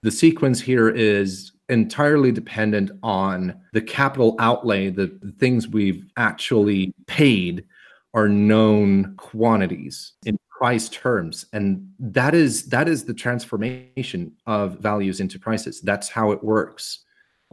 [0.03, 6.95] The sequence here is entirely dependent on the capital outlay, the, the things we've actually
[7.07, 7.65] paid
[8.13, 15.19] are known quantities in price terms and that is that is the transformation of values
[15.19, 17.05] into prices that's how it works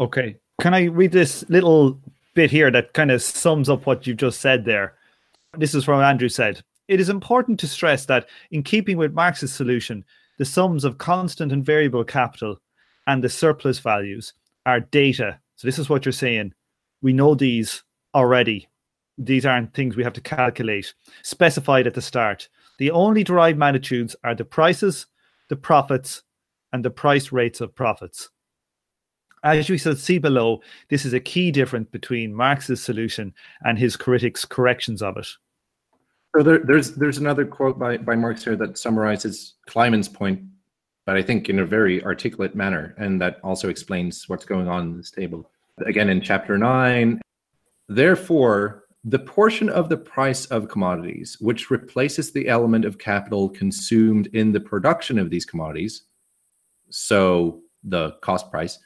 [0.02, 0.38] Okay.
[0.60, 2.02] Can I read this little
[2.34, 4.96] bit here that kind of sums up what you've just said there?
[5.58, 6.64] This is from Andrew said.
[6.88, 10.04] It is important to stress that, in keeping with Marx's solution,
[10.40, 12.58] the sums of constant and variable capital
[13.12, 14.34] and the surplus values
[14.66, 15.38] are data.
[15.58, 16.54] So, this is what you're saying.
[17.02, 17.84] We know these
[18.16, 18.70] already.
[19.18, 22.48] These aren't things we have to calculate, specified at the start.
[22.80, 25.08] The only derived magnitudes are the prices,
[25.50, 26.24] the profits,
[26.72, 28.30] and the price rates of profits.
[29.44, 33.34] As we shall see below, this is a key difference between Marx's solution
[33.66, 35.28] and his critics' corrections of it.
[36.34, 40.42] so there, there's there's another quote by, by marx here that summarizes kliman's point
[41.12, 44.84] but i think in a very articulate manner and that also explains what's going on
[44.84, 45.52] in this table.
[45.86, 47.20] Again in chapter 9
[47.90, 54.28] therefore the portion of the price of commodities which replaces the element of capital consumed
[54.28, 56.04] in the production of these commodities
[56.90, 58.80] so the cost price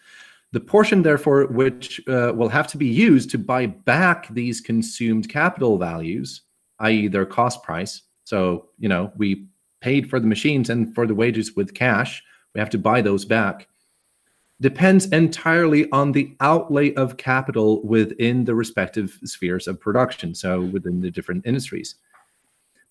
[0.52, 5.30] the portion therefore which uh, will have to be used to buy back these consumed
[5.30, 6.42] capital values
[6.80, 8.02] i.e their cost price.
[8.24, 9.48] So you know we
[9.86, 12.24] paid for the machines and for the wages with cash
[12.54, 13.68] we have to buy those back
[14.60, 21.02] depends entirely on the outlay of capital within the respective spheres of production so within
[21.02, 21.96] the different industries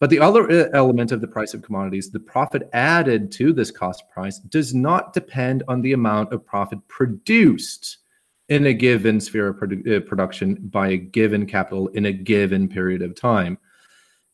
[0.00, 3.70] but the other uh, element of the price of commodities, the profit added to this
[3.70, 7.98] cost price, does not depend on the amount of profit produced
[8.48, 12.68] in a given sphere of produ- uh, production by a given capital in a given
[12.68, 13.56] period of time.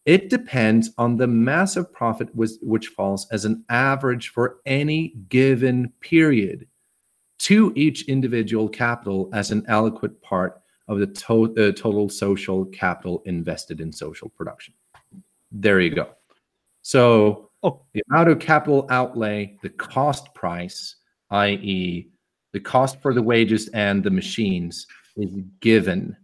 [0.06, 5.14] It depends on the mass of profit which, which falls as an average for any
[5.28, 6.66] given period
[7.40, 13.22] to each individual capital as an adequate part of the to- uh, total social capital
[13.26, 14.74] invested in social production.
[15.52, 16.08] There you go.
[16.82, 17.82] So Oh.
[17.92, 20.96] the amount of capital outlay, the cost price,
[21.30, 22.08] i.e.,
[22.52, 24.86] the cost for the wages and the machines,
[25.16, 25.30] is
[25.60, 26.16] given.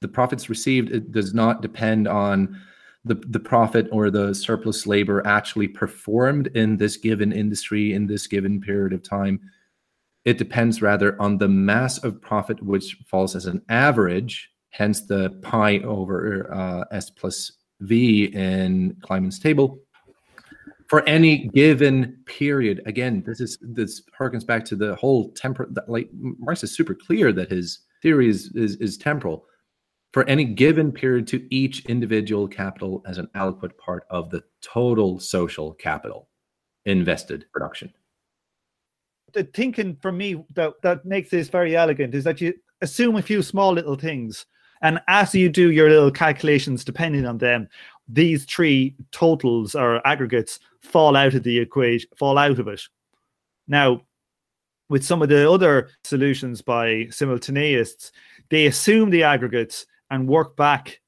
[0.00, 2.56] The profits received it does not depend on
[3.06, 8.26] the, the profit or the surplus labor actually performed in this given industry in this
[8.26, 9.40] given period of time.
[10.24, 15.30] It depends rather on the mass of profit, which falls as an average, hence the
[15.40, 19.78] pi over uh, S plus V in Kliman's table
[20.88, 22.82] for any given period.
[22.86, 25.70] Again, this is this harkens back to the whole temporal.
[25.86, 29.46] Like Marx is super clear that his theory is, is is temporal
[30.16, 35.20] for any given period to each individual capital as an adequate part of the total
[35.20, 36.30] social capital
[36.86, 37.92] invested production.
[39.34, 43.20] The thinking for me that, that makes this very elegant is that you assume a
[43.20, 44.46] few small little things,
[44.80, 47.68] and as you do your little calculations, depending on them,
[48.08, 52.80] these three totals or aggregates fall out of the equation, fall out of it.
[53.68, 54.00] Now,
[54.88, 58.12] with some of the other solutions by simultaneists,
[58.48, 61.00] they assume the aggregates and work back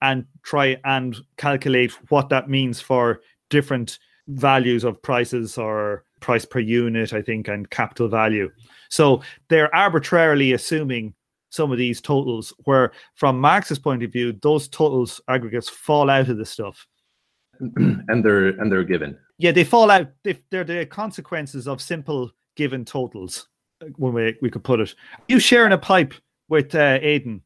[0.00, 3.20] and try and calculate what that means for
[3.50, 8.50] different values of prices or price per unit, I think, and capital value.
[8.90, 11.14] So they're arbitrarily assuming
[11.50, 16.28] some of these totals, where from Marx's point of view, those totals aggregates fall out
[16.28, 16.86] of the stuff.
[17.60, 19.16] and they're and they're given.
[19.38, 20.08] Yeah, they fall out.
[20.24, 23.48] They, they're the consequences of simple given totals.
[23.96, 24.94] One way we could put it.
[25.28, 26.14] You sharing a pipe
[26.48, 27.42] with uh, Aiden?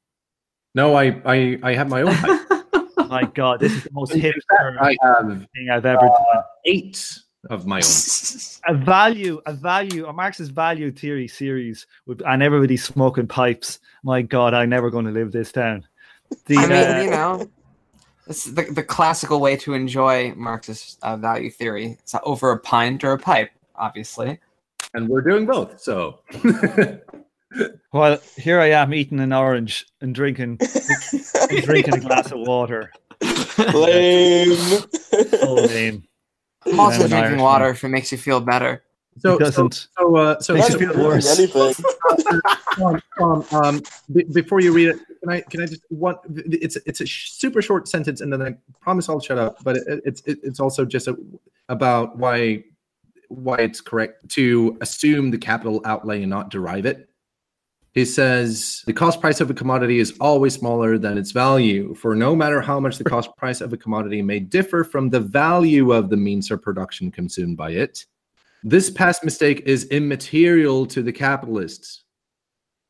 [0.76, 2.40] No, I I, I have my own pipe.
[3.08, 6.42] My God, this is the most hipster I have thing I've ever done.
[6.66, 7.18] eight
[7.48, 7.82] of my own.
[8.68, 13.78] a value, a value, a Marxist value theory series, with, and everybody smoking pipes.
[14.02, 15.86] My God, I'm never going to live this down.
[16.46, 17.50] The, I mean, uh, you know,
[18.26, 21.96] it's the, the classical way to enjoy Marxist uh, value theory.
[22.00, 24.40] It's over a pint or a pipe, obviously.
[24.94, 25.80] and we're doing both.
[25.80, 26.18] So
[27.92, 30.58] well, here I am eating an orange and drinking,
[31.50, 32.90] and drinking a glass of water.
[33.74, 34.54] Lame.
[34.54, 36.04] So lame.
[36.66, 37.40] I'm also drinking Irishman.
[37.40, 38.82] water if it makes you feel better.
[39.18, 39.74] so It doesn't.
[39.74, 41.38] So, so, uh, so Makes you feel worse.
[41.38, 41.74] Anything.
[42.76, 43.82] Tom, Tom, um,
[44.12, 47.30] be- before you read it, can I can I just what it's it's a sh-
[47.30, 49.62] super short sentence, and then I promise I'll shut up.
[49.62, 51.16] But it, it's it, it's also just a,
[51.68, 52.64] about why
[53.28, 57.08] why it's correct to assume the capital outlay and not derive it.
[57.96, 62.14] He says the cost price of a commodity is always smaller than its value, for
[62.14, 65.92] no matter how much the cost price of a commodity may differ from the value
[65.92, 68.04] of the means of production consumed by it,
[68.62, 72.04] this past mistake is immaterial to the capitalists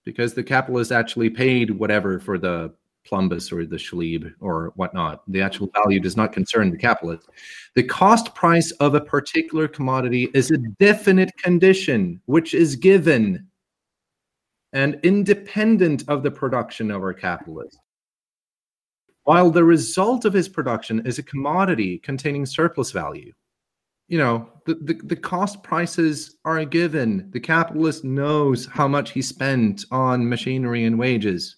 [0.05, 2.75] because the capitalist actually paid whatever for the
[3.09, 5.23] plumbus or the Schlieb or whatnot.
[5.29, 7.29] The actual value does not concern the capitalist.
[7.77, 13.47] The cost price of a particular commodity is a definite condition which is given
[14.77, 17.79] and independent of the production of our capitalist.
[19.25, 23.33] While the result of his production is a commodity containing surplus value.
[24.09, 27.31] You know, the, the, the cost prices are a given.
[27.33, 31.57] The capitalist knows how much he spent on machinery and wages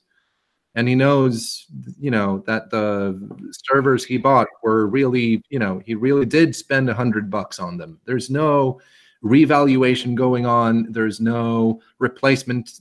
[0.77, 1.67] and he knows
[1.99, 3.19] you know that the
[3.65, 7.79] servers he bought were really you know he really did spend a hundred bucks on
[7.79, 8.79] them there's no
[9.23, 12.81] revaluation going on there's no replacement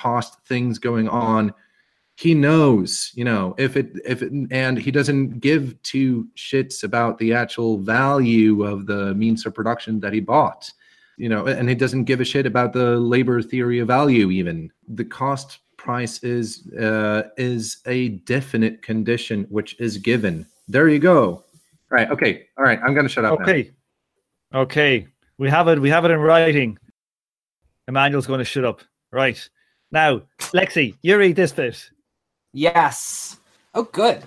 [0.00, 1.52] cost things going on
[2.16, 7.18] he knows you know if it if it and he doesn't give two shits about
[7.18, 10.70] the actual value of the means of production that he bought
[11.16, 14.70] you know and he doesn't give a shit about the labor theory of value even
[14.88, 20.46] the cost price is uh, is a definite condition which is given.
[20.68, 21.44] There you go.
[21.90, 22.10] Right.
[22.10, 22.46] Okay.
[22.56, 22.78] All right.
[22.82, 23.40] I'm to shut up.
[23.40, 23.70] Okay.
[24.52, 24.60] Now.
[24.60, 25.08] Okay.
[25.38, 25.80] We have it.
[25.80, 26.78] We have it in writing.
[27.88, 28.80] Emmanuel's to shut up.
[29.10, 29.48] Right.
[29.92, 31.90] Now, Lexi, you read this bit.
[32.54, 33.38] Yes.
[33.74, 34.22] Oh, good.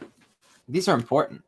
[0.68, 1.41] These are important.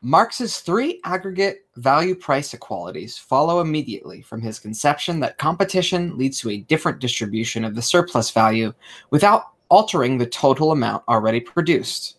[0.00, 6.50] Marx's three aggregate value price equalities follow immediately from his conception that competition leads to
[6.50, 8.72] a different distribution of the surplus value
[9.10, 12.18] without altering the total amount already produced.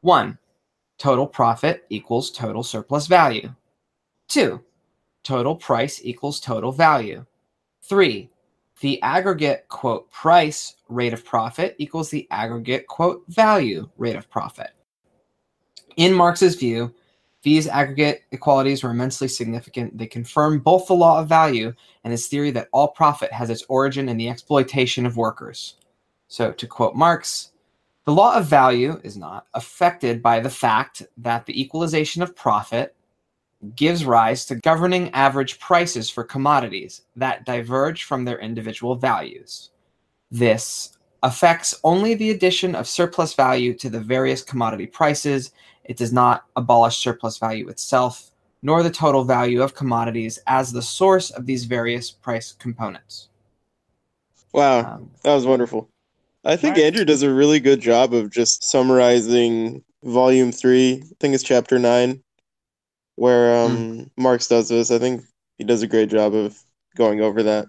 [0.00, 0.36] 1.
[0.98, 3.54] Total profit equals total surplus value.
[4.28, 4.60] 2.
[5.22, 7.24] Total price equals total value.
[7.82, 8.30] 3.
[8.82, 14.70] The aggregate quote price rate of profit equals the aggregate quote value rate of profit.
[15.96, 16.92] In Marx's view,
[17.42, 19.96] these aggregate equalities were immensely significant.
[19.96, 21.72] They confirm both the law of value
[22.02, 25.74] and his theory that all profit has its origin in the exploitation of workers.
[26.26, 27.52] So, to quote Marx,
[28.04, 32.96] the law of value is not affected by the fact that the equalization of profit
[33.76, 39.70] gives rise to governing average prices for commodities that diverge from their individual values.
[40.30, 45.52] This affects only the addition of surplus value to the various commodity prices
[45.84, 48.30] it does not abolish surplus value itself,
[48.62, 53.28] nor the total value of commodities as the source of these various price components.
[54.52, 55.88] Wow, um, that was wonderful.
[56.44, 56.86] I think right.
[56.86, 61.02] Andrew does a really good job of just summarizing volume three.
[61.02, 62.22] I think it's chapter nine,
[63.16, 64.10] where um, mm.
[64.16, 64.90] Marx does this.
[64.90, 65.22] I think
[65.58, 66.58] he does a great job of
[66.96, 67.66] going over that.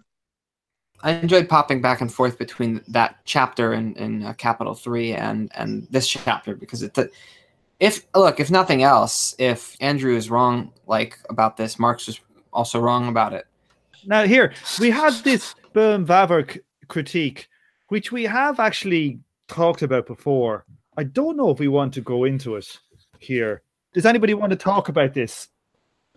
[1.01, 5.51] I enjoyed popping back and forth between that chapter in, in uh, Capital Three and
[5.53, 6.97] and this chapter because it
[7.79, 12.21] if look, if nothing else, if Andrew is wrong, like about this, Marx was
[12.53, 13.45] also wrong about it.
[14.05, 17.49] Now here we had this Böhm-Bawerk critique,
[17.89, 19.19] which we have actually
[19.49, 20.65] talked about before.
[20.95, 22.79] I don't know if we want to go into it
[23.19, 23.63] here.
[23.93, 25.49] Does anybody want to talk about this?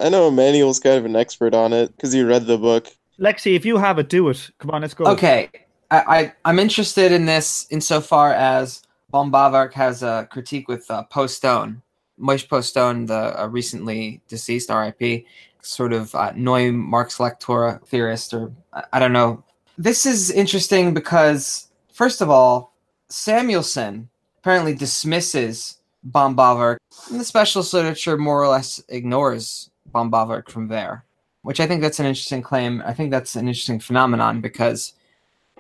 [0.01, 2.89] I know Emmanuel's kind of an expert on it because he read the book.
[3.19, 4.51] Lexi, if you have it, do it.
[4.59, 5.07] Come on, let's go.
[5.07, 5.49] Okay,
[5.91, 11.83] I, I am interested in this insofar as Böhm-Bawerk has a critique with uh, Postone,
[12.21, 15.25] Moishe Postone, the uh, recently deceased RIP,
[15.63, 18.53] sort of uh, Neue Marx-Lektüre theorist, or
[18.93, 19.45] I don't know.
[19.79, 22.75] This is interesting because, first of all,
[23.09, 24.09] Samuelson
[24.39, 25.79] apparently dismisses
[26.11, 26.77] Böhm-Bawerk,
[27.11, 31.05] and the specialist literature more or less ignores Böhm-Bawerk from there,
[31.43, 32.83] which I think that's an interesting claim.
[32.87, 34.95] I think that's an interesting phenomenon because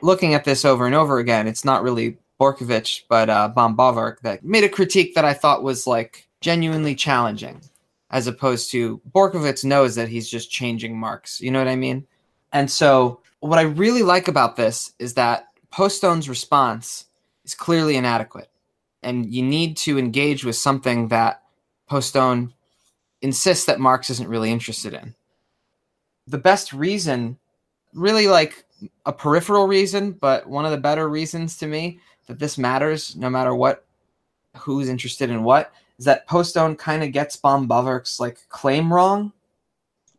[0.03, 4.45] looking at this over and over again, it's not really Bortkiewicz, but uh, Böhm-Bawerk that
[4.45, 7.61] made a critique that I thought was like genuinely challenging,
[8.11, 11.41] as opposed to Bortkiewicz knows that he's just changing Marx.
[11.41, 12.07] You know what I mean?
[12.53, 17.07] And so, what I really like about this is that Postone's response
[17.45, 18.51] is clearly inadequate,
[19.03, 21.43] and you need to engage with something that
[21.89, 22.53] Postone
[23.23, 25.15] insists that Marx isn't really interested in.
[26.27, 27.39] The best reason,
[27.95, 28.65] really like
[29.05, 33.31] a peripheral reason, but one of the better reasons to me that this matters no
[33.31, 33.85] matter what
[34.57, 39.33] who's interested in what is that Postone kind of gets Böhm-Bawerk's like claim wrong.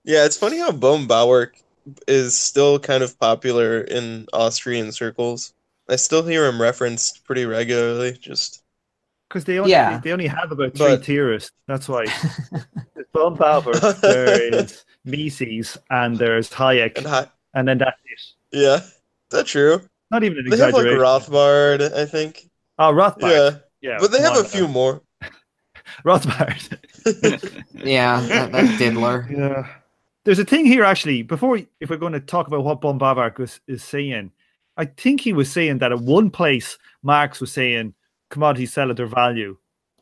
[0.03, 1.61] Yeah, it's funny how Böhm-Bawerk
[2.07, 5.53] is still kind of popular in Austrian circles.
[5.89, 8.13] I still hear him referenced pretty regularly.
[8.13, 8.63] Just
[9.27, 9.99] because they only yeah.
[9.99, 11.03] they only have about three but...
[11.03, 11.51] tiers.
[11.67, 12.05] That's why.
[13.13, 18.57] Böhm-Bawerk, there is Mises, and there's Hayek, and, Hi- and then that's it.
[18.57, 18.93] Yeah, is
[19.31, 19.81] that true.
[20.11, 20.99] Not even an they exaggeration.
[20.99, 22.49] have like Rothbard, I think.
[22.77, 23.61] Oh, Rothbard.
[23.81, 23.97] Yeah, yeah.
[23.99, 25.01] But they have a few more.
[26.05, 26.77] Rothbard.
[27.73, 29.27] yeah, that, that diddler.
[29.29, 29.67] Yeah.
[30.23, 31.23] There's a thing here actually.
[31.23, 34.31] Before, if we're going to talk about what Böhm-Bawerk was is saying,
[34.77, 37.93] I think he was saying that at one place Marx was saying
[38.29, 39.57] commodities sell at their value.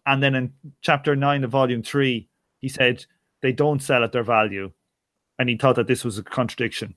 [0.06, 3.06] And then in chapter nine of volume three, he said
[3.42, 4.72] they don't sell at their value.
[5.40, 6.96] And he thought that this was a contradiction.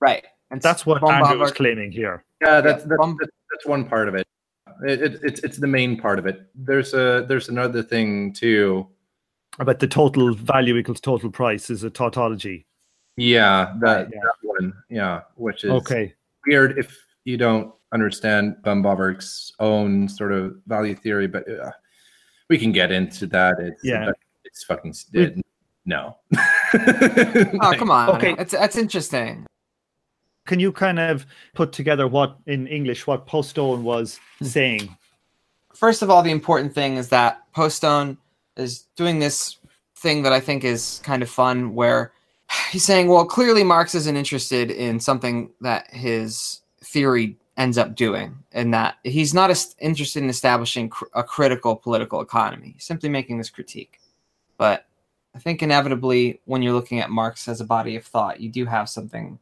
[0.00, 0.26] Right.
[0.50, 2.24] And that's what Von Andrew was claiming here.
[2.40, 4.26] Yeah, that's, that's, that's, that's one part of it.
[4.86, 5.20] It, it.
[5.22, 6.46] It's it's the main part of it.
[6.54, 8.86] There's a there's another thing too.
[9.58, 12.66] About the total value equals total price is a tautology.
[13.16, 14.20] Yeah, that, yeah.
[14.20, 14.74] that one.
[14.90, 16.14] Yeah, which is okay.
[16.46, 16.94] Weird if
[17.24, 21.70] you don't understand von Bawerk's own sort of value theory, but uh,
[22.48, 23.58] we can get into that.
[23.58, 24.10] It's yeah,
[24.44, 25.44] it's fucking it,
[25.84, 26.16] no.
[26.36, 28.10] oh come on!
[28.10, 29.46] Okay, it's that's interesting.
[30.46, 34.46] Can you kind of put together what in English what Postone was hmm.
[34.46, 34.96] saying?
[35.74, 38.16] First of all, the important thing is that Postone
[38.56, 39.58] is doing this
[39.96, 42.12] thing that I think is kind of fun, where
[42.70, 48.36] he's saying, well, clearly Marx isn't interested in something that his theory ends up doing,
[48.52, 49.50] and that he's not
[49.80, 54.00] interested in establishing cr- a critical political economy, simply making this critique.
[54.58, 54.86] But
[55.34, 58.64] I think inevitably, when you're looking at Marx as a body of thought, you do
[58.66, 59.38] have something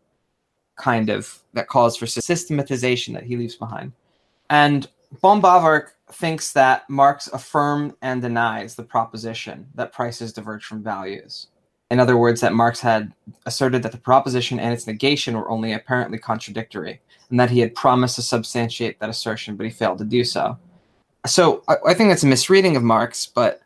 [0.77, 3.93] kind of that calls for systematization that he leaves behind.
[4.51, 4.89] And
[5.21, 11.49] von Bawerk thinks that Marx affirmed and denies the proposition that prices diverge from values.
[11.91, 13.12] In other words, that Marx had
[13.47, 17.01] asserted that the proposition and its negation were only apparently contradictory,
[17.31, 20.59] and that he had promised to substantiate that assertion, but he failed to do so.
[21.27, 23.61] So I, I think that's a misreading of Marx, but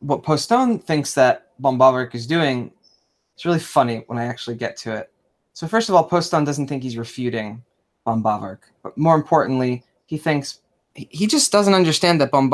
[0.00, 1.80] what Postone thinks that von
[2.12, 2.72] is doing,
[3.34, 5.10] it's really funny when I actually get to it.
[5.52, 7.62] So first of all, Postone doesn't think he's refuting
[8.04, 10.60] von but more importantly, he thinks
[10.94, 12.50] he just doesn't understand that von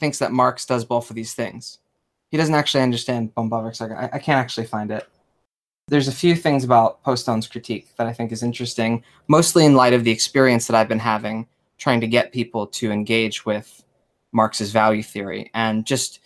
[0.00, 1.78] thinks that Marx does both of these things.
[2.30, 3.92] He doesn't actually understand von argument.
[4.12, 5.06] I, I can't actually find it.
[5.88, 9.92] There's a few things about Postone's critique that I think is interesting, mostly in light
[9.92, 11.46] of the experience that I've been having
[11.78, 13.84] trying to get people to engage with
[14.30, 16.20] Marx's value theory and just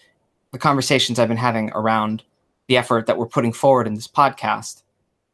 [0.52, 2.22] the conversations I've been having around
[2.68, 4.82] the effort that we're putting forward in this podcast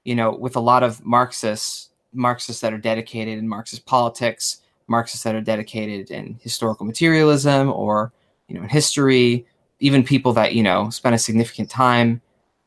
[0.05, 5.23] you know, with a lot of Marxists, Marxists that are dedicated in Marxist politics, Marxists
[5.25, 8.13] that are dedicated in historical materialism or,
[8.49, 9.47] you know, in history,
[9.81, 12.21] even people that, you know, spend a significant time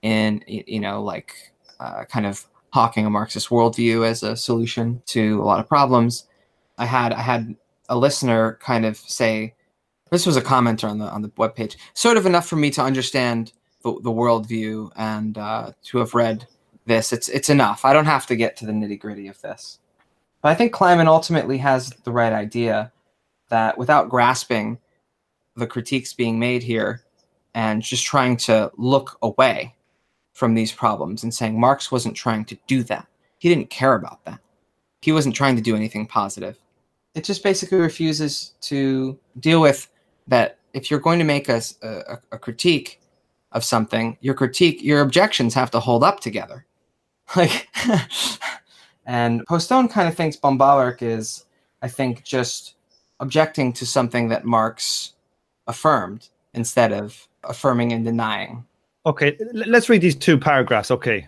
[0.05, 5.41] in, you know, like uh, kind of hawking a Marxist worldview as a solution to
[5.41, 6.27] a lot of problems.
[6.77, 7.55] I had I had
[7.89, 9.55] a listener kind of say,
[10.11, 12.83] this was a commenter on the on the webpage, sort of enough for me to
[12.83, 13.51] understand
[13.81, 16.45] the, the worldview and uh, to have read
[16.85, 17.11] this.
[17.11, 17.83] It's it's enough.
[17.83, 19.79] I don't have to get to the nitty gritty of this.
[20.43, 22.91] But I think Kliman ultimately has the right idea
[23.49, 24.77] that without grasping
[25.55, 27.01] the critiques being made here
[27.55, 29.73] and just trying to look away
[30.35, 33.07] from these problems and saying Marx wasn't trying to do that.
[33.39, 34.39] He didn't care about that.
[35.01, 36.59] He wasn't trying to do anything positive.
[37.15, 39.87] It just basically refuses to deal with
[40.27, 42.99] that if you're going to make a, a, a critique
[43.53, 46.65] of something, your critique, your objections have to hold up together.
[47.35, 47.67] Like,
[49.07, 51.45] and Postone kind of thinks von Bawerk is,
[51.81, 52.75] I think, just
[53.19, 55.13] objecting to something that Marx
[55.65, 58.63] affirmed instead of affirming and denying.
[59.05, 60.89] Okay, let's read these two paragraphs.
[60.89, 61.27] Okay.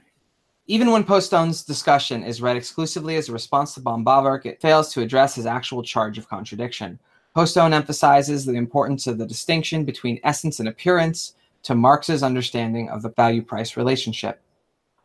[0.65, 4.91] Even when Postone's discussion is read exclusively as a response to von Bawerk, it fails
[4.93, 6.99] to address his actual charge of contradiction.
[7.34, 13.01] Postone emphasizes the importance of the distinction between essence and appearance to Marx's understanding of
[13.01, 14.41] the value price relationship.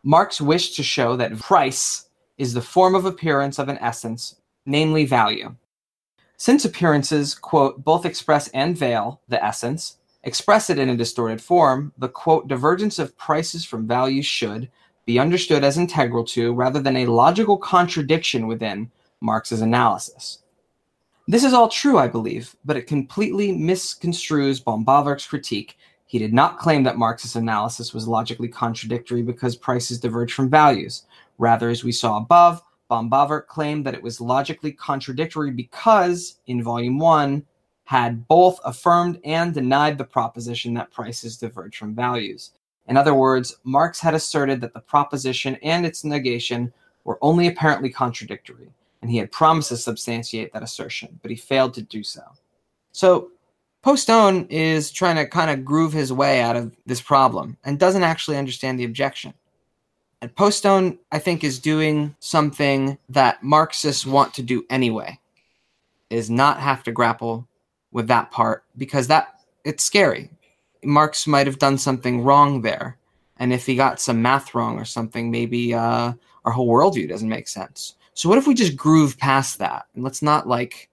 [0.02, 2.08] Marx wished to show that price
[2.38, 5.54] is the form of appearance of an essence, namely value.
[6.38, 11.92] Since appearances, quote, both express and veil the essence, express it in a distorted form,
[11.98, 14.70] the quote, divergence of prices from values should
[15.04, 20.38] be understood as integral to, rather than a logical contradiction within, Marx's analysis.
[21.28, 25.76] This is all true, I believe, but it completely misconstrues von Bawerk's critique
[26.12, 31.06] he did not claim that Marx's analysis was logically contradictory because prices diverge from values.
[31.38, 36.62] Rather, as we saw above, von Bawerk claimed that it was logically contradictory because, in
[36.62, 37.42] Volume 1,
[37.84, 42.52] had both affirmed and denied the proposition that prices diverge from values.
[42.86, 46.72] In other words, Marx had asserted that the proposition and its negation
[47.04, 48.68] were only apparently contradictory,
[49.00, 52.22] and he had promised to substantiate that assertion, but he failed to do so.
[52.92, 53.30] So,
[53.82, 58.04] Postone is trying to kind of groove his way out of this problem and doesn't
[58.04, 59.34] actually understand the objection.
[60.20, 65.18] And Postone, I think, is doing something that Marxists want to do anyway,
[66.10, 67.48] is not have to grapple
[67.92, 70.30] with that part because that it's scary.
[70.82, 72.98] Marx might have done something wrong there.
[73.38, 76.12] And if he got some math wrong or something, maybe uh,
[76.44, 77.94] our whole worldview doesn't make sense.
[78.14, 80.88] So what if we just groove past that and let's not like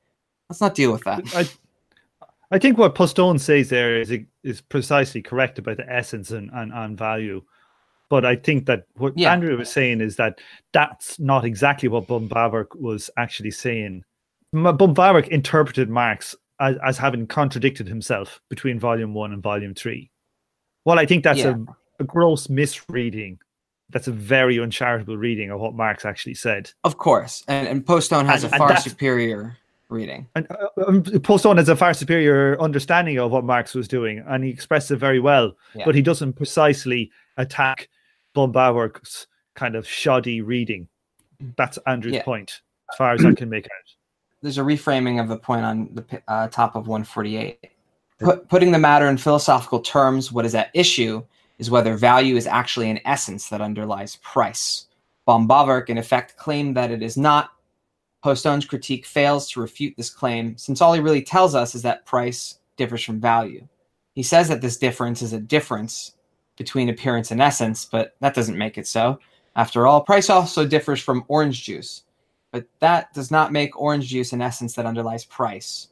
[0.50, 1.24] let's not deal with that.
[1.36, 1.50] I,
[2.52, 4.12] I think what Postone says there is
[4.44, 7.44] is precisely correct about the essence and, and, and value.
[8.10, 9.32] But I think that what Yeah.
[9.32, 10.40] Andrew was saying is that
[10.72, 14.04] that's not exactly what Böhm-Bawerk was actually saying.
[14.56, 20.12] Böhm-Bawerk interpreted Marx as, as having contradicted himself between volume one and volume three.
[20.86, 21.56] Well, I think that's Yeah.
[22.00, 23.40] a, a gross misreading.
[23.92, 26.72] That's a very uncharitable reading of what Marx actually said.
[26.84, 29.58] Of course, and, and Postone has And- a far superior
[29.90, 30.28] reading.
[30.36, 34.44] And uh, um, Postone has a far superior understanding of what Marx was doing, and
[34.44, 35.54] he expressed it very well.
[35.74, 35.86] Yeah.
[35.86, 37.90] But he doesn't precisely attack
[38.36, 40.88] Böhm-Bawerk's kind of shoddy reading.
[41.58, 42.24] That's Andrew's Yeah.
[42.24, 43.96] point, as far as I can make out.
[44.42, 47.60] There's a reframing of the point on the uh, top of 148.
[48.20, 51.24] Put, putting the matter in philosophical terms, what is at issue
[51.58, 54.88] is whether value is actually an essence that underlies price.
[55.28, 57.52] Böhm-Bawerk, in effect, claimed that it is not.
[58.24, 62.06] Postone's critique fails to refute this claim, since all he really tells us is that
[62.06, 63.68] price differs from value.
[64.16, 66.14] He says that this difference is a difference
[66.58, 69.20] between appearance and essence, but that doesn't make it so.
[69.56, 72.04] After all, price also differs from orange juice,
[72.52, 75.90] but that does not make orange juice an essence that underlies price.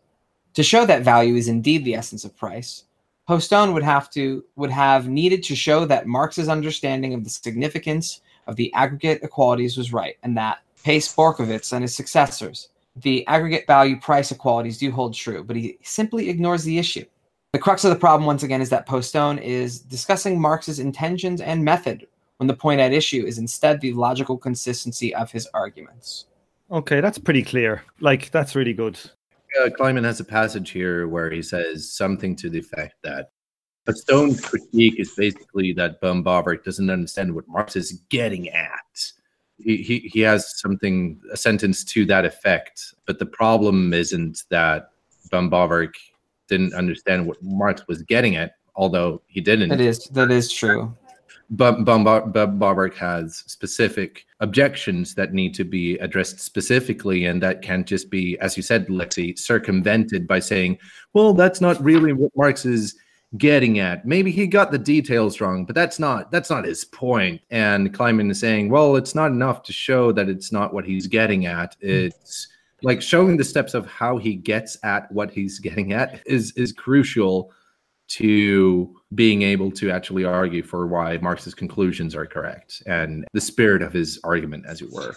[0.54, 2.86] To show that value is indeed the essence of price,
[3.28, 8.22] Postone would have to would have needed to show that Marx's understanding of the significance
[8.48, 13.68] of the aggregate equalities was right, and that Pace Bortkiewicz and his successors, the aggregate
[13.68, 17.06] value price equalities do hold true, but he simply ignores the issue.
[17.52, 21.64] The crux of the problem, once again, is that Postone is discussing Marx's intentions and
[21.64, 26.26] method when the point at issue is instead the logical consistency of his arguments.
[26.70, 27.84] Okay, that's pretty clear.
[28.00, 29.00] Like, that's really good.
[29.60, 33.32] uh, Kliman has a passage here where he says something to the effect that
[33.86, 38.70] Postone's critique is basically that Böhm-Bawerk doesn't understand what Marx is getting at.
[39.58, 44.90] He, he, he has something, a sentence to that effect, but the problem isn't that
[45.32, 45.94] Böhm-Bawerk
[46.50, 49.70] didn't understand what Marx was getting at, although he didn't.
[49.70, 50.96] That is that is true.
[51.50, 58.10] But Böhm-Bawerk has specific objections that need to be addressed specifically, and that can't just
[58.10, 60.78] be, as you said, Lexi, circumvented by saying,
[61.14, 62.96] "Well, that's not really what Marx is
[63.38, 64.06] getting at.
[64.06, 68.30] Maybe he got the details wrong, but that's not that's not his point." And Kliman
[68.30, 71.78] is saying, "Well, it's not enough to show that it's not what he's getting at.
[71.82, 71.90] Hmm.
[71.90, 72.50] It's
[72.84, 76.74] like showing the steps of how he gets at what he's getting at is is
[76.74, 77.54] crucial."
[78.10, 83.82] To being able to actually argue for why Marx's conclusions are correct and the spirit
[83.82, 85.14] of his argument, as it were.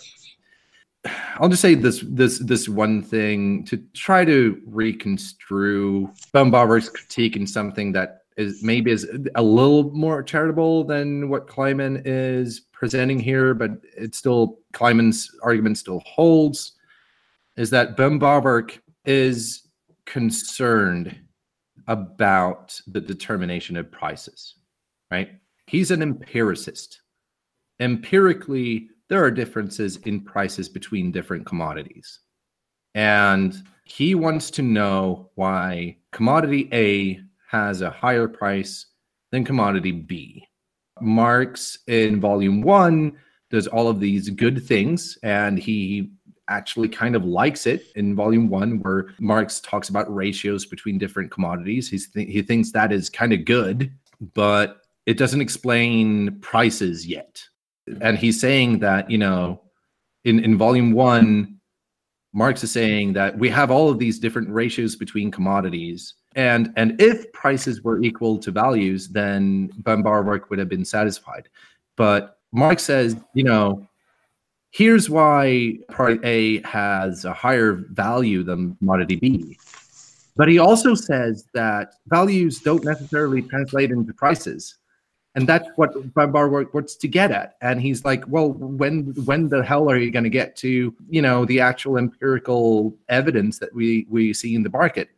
[1.39, 7.47] I'll just say this this this one thing to try to reconstrue Böhm-Bawerk's critique in
[7.47, 13.55] something that is maybe is a little more charitable than what Kliman is presenting here,
[13.55, 16.73] but it's still Kliman's argument still holds.
[17.57, 19.69] Is that Böhm-Bawerk is
[20.07, 21.17] concerned
[21.91, 24.55] about the determination of prices,
[25.11, 25.33] right?
[25.67, 27.03] He's an empiricist.
[27.81, 32.21] Empirically, there are differences in prices between different commodities.
[32.95, 38.87] And he wants to know why commodity A has a higher price
[39.33, 40.47] than commodity B.
[41.01, 43.17] Marx in volume one
[43.51, 46.13] does all of these good things, and he
[46.51, 51.31] actually kind of likes it in volume one, where Marx talks about ratios between different
[51.31, 51.89] commodities.
[51.89, 53.91] He's th- he thinks that is kind of good,
[54.35, 57.43] but it doesn't explain prices yet.
[58.03, 59.63] And he's saying that, you know,
[60.25, 61.57] in, in volume one,
[62.33, 66.15] Marx is saying that we have all of these different ratios between commodities.
[66.37, 71.49] And, and if prices were equal to values, then Böhm-Bawerk would have been satisfied.
[71.97, 73.89] But Marx says, you know,
[74.71, 79.59] here's why product A has a higher value than commodity B.
[80.37, 84.77] But he also says that values don't necessarily translate into prices.
[85.35, 87.55] And that's what Böhm-Bawerk wants to get at.
[87.61, 91.23] And he's like, well, when when the hell are you going to get to, you
[91.23, 95.09] know, the actual empirical evidence that we we see in the market?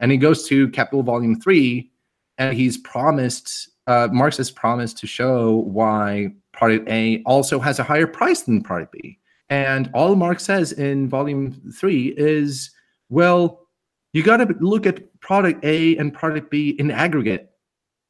[0.00, 1.91] And he goes to Capital Volume 3
[2.38, 7.82] and he's promised uh, Marx has promised to show why product A also has a
[7.82, 9.18] higher price than product B.
[9.50, 12.70] And all Marx says in volume three is,
[13.08, 13.66] well,
[14.12, 17.50] you got to look at product A and product B in aggregate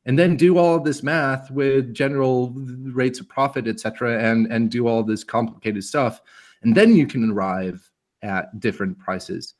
[0.05, 4.53] and then do all of this math with general rates of profit, et cetera, and,
[4.53, 6.21] and do all this complicated stuff.
[6.63, 7.89] And then you can arrive
[8.23, 9.55] at different prices.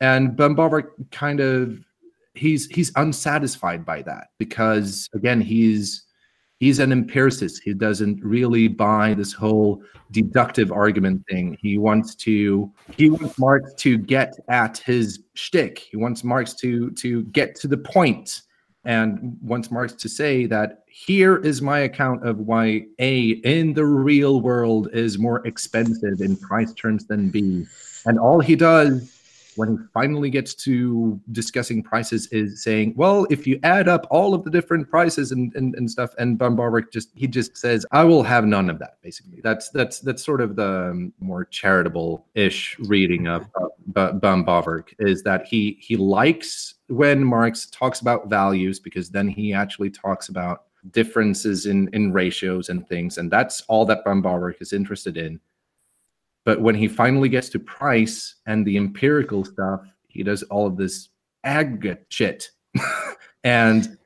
[0.00, 1.84] And Böhm-Bawerk kind of
[2.34, 6.04] he's he's unsatisfied by that because again he's
[6.60, 7.62] he's an empiricist.
[7.64, 11.56] He doesn't really buy this whole deductive argument thing.
[11.60, 15.78] He wants to he wants Marx to get at his shtick.
[15.78, 18.42] He wants Marx to to get to the point
[18.84, 23.84] and wants Marx to say that here is my account of why A in the
[23.84, 27.66] real world is more expensive in price terms than B.
[28.06, 29.19] And all he does
[29.56, 34.34] when he finally gets to discussing prices is saying, well, if you add up all
[34.34, 38.04] of the different prices and, and, and stuff, and Böhm-Bawerk just he just says, I
[38.04, 39.00] will have none of that.
[39.02, 45.46] Basically, that's that's that's sort of the more charitable-ish reading of, of Böhm-Bawerk is that
[45.46, 51.66] he he likes when Marx talks about values because then he actually talks about differences
[51.66, 55.40] in in ratios and things, and that's all that Böhm-Bawerk is interested in
[56.44, 60.76] but when he finally gets to price and the empirical stuff, he does all of
[60.76, 61.08] this
[61.44, 62.50] aggregate shit.
[63.44, 63.96] and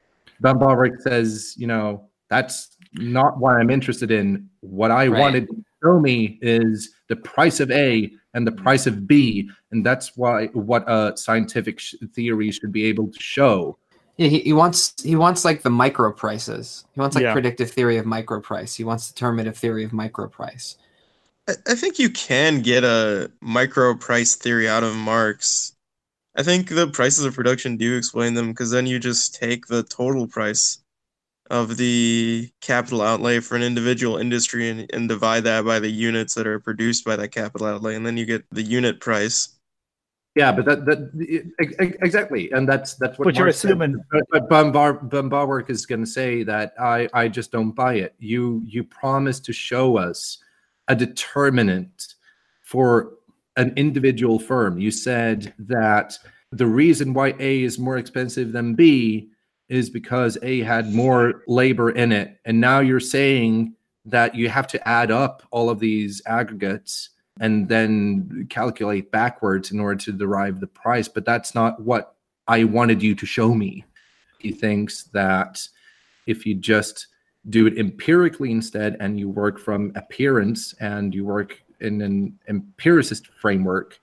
[0.43, 4.49] Böhm-Bawerk says, you know, that's not what I'm interested in.
[4.61, 5.21] What I right.
[5.21, 9.85] wanted to show me is the price of A and the price of B, and
[9.85, 13.79] that's why what a scientific sh- theory should be able to show.
[14.17, 16.85] Yeah, he, he wants he wants like the micro prices.
[16.93, 17.33] He wants like yeah.
[17.33, 18.75] predictive theory of micro price.
[18.75, 20.77] He wants determinative theory of micro price.
[21.47, 25.73] I think you can get a micro price theory out of Marx.
[26.37, 29.83] I think the prices of production do explain them because then you just take the
[29.83, 30.79] total price
[31.51, 36.35] of the capital outlay for an individual industry and, and divide that by the units
[36.35, 39.51] that are produced by that capital outlay, and then you get the unit price.
[40.35, 43.27] Yeah, but that that exactly, and that's that's what.
[43.27, 44.03] But you're assuming.
[44.33, 48.15] But Böhm-Bawerk is going to say that I I just don't buy it.
[48.19, 50.39] You you promise to show us
[50.89, 52.15] a determinant
[52.63, 53.13] for
[53.57, 54.79] an individual firm.
[54.79, 56.19] You said that
[56.51, 59.31] the reason why A is more expensive than B
[59.69, 62.39] is because A had more labor in it.
[62.45, 63.75] And now you're saying
[64.05, 67.11] that you have to add up all of these aggregates
[67.41, 71.09] and then calculate backwards in order to derive the price.
[71.09, 72.15] But that's not what
[72.47, 73.85] I wanted you to show me.
[74.39, 75.67] He thinks that
[76.27, 77.07] if you just
[77.51, 83.27] do it empirically instead and you work from appearance and you work in an empiricist
[83.41, 84.01] framework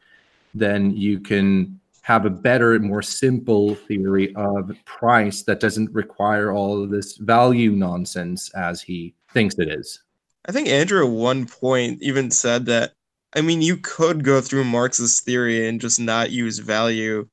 [0.53, 6.83] then you can have a better more simple theory of price that doesn't require all
[6.83, 10.01] of this value nonsense as he thinks it is.
[10.45, 12.93] I think andrew at one point even said that
[13.35, 17.27] i mean you could go through marx's theory and just not use value.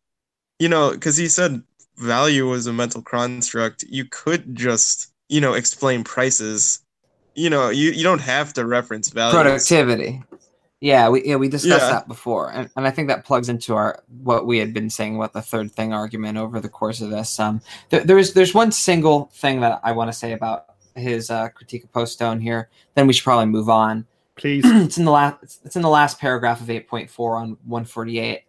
[0.59, 1.63] You know because he said
[1.99, 3.85] value was a mental construct.
[3.89, 6.81] You could just you know, explain prices.
[7.35, 9.35] You know, you, you don't have to reference values.
[9.35, 10.23] Productivity.
[10.81, 11.91] Yeah, we yeah we discussed yeah.
[11.91, 15.17] that before, and, and I think that plugs into our what we had been saying
[15.17, 17.41] about the third thing argument over the course of this.
[17.41, 17.61] Um,
[17.91, 21.83] there, there's there's one single thing that I want to say about his uh, critique
[21.83, 22.69] of Postone here.
[22.95, 24.07] Then we should probably move on.
[24.37, 27.57] Please, it's in the last it's in the last paragraph of eight point four on
[27.65, 28.45] one forty eight.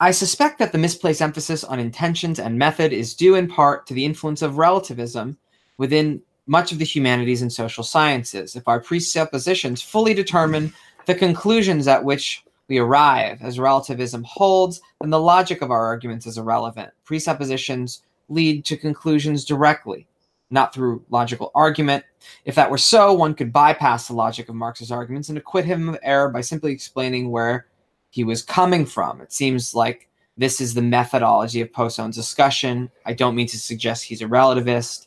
[0.00, 3.94] I suspect that the misplaced emphasis on intentions and method is due in part to
[3.94, 5.38] the influence of relativism
[5.80, 8.54] within much of the humanities and social sciences.
[8.54, 10.74] If our presuppositions fully determine
[11.06, 16.26] the conclusions at which we arrive as relativism holds, then the logic of our arguments
[16.26, 16.90] is irrelevant.
[17.06, 20.06] Presuppositions lead to conclusions directly,
[20.50, 22.04] not through logical argument.
[22.44, 25.88] If that were so, one could bypass the logic of Marx's arguments and acquit him
[25.88, 27.68] of error by simply explaining where
[28.10, 29.22] he was coming from.
[29.22, 32.90] It seems like this is the methodology of Postone's discussion.
[33.06, 35.06] I don't mean to suggest he's a relativist.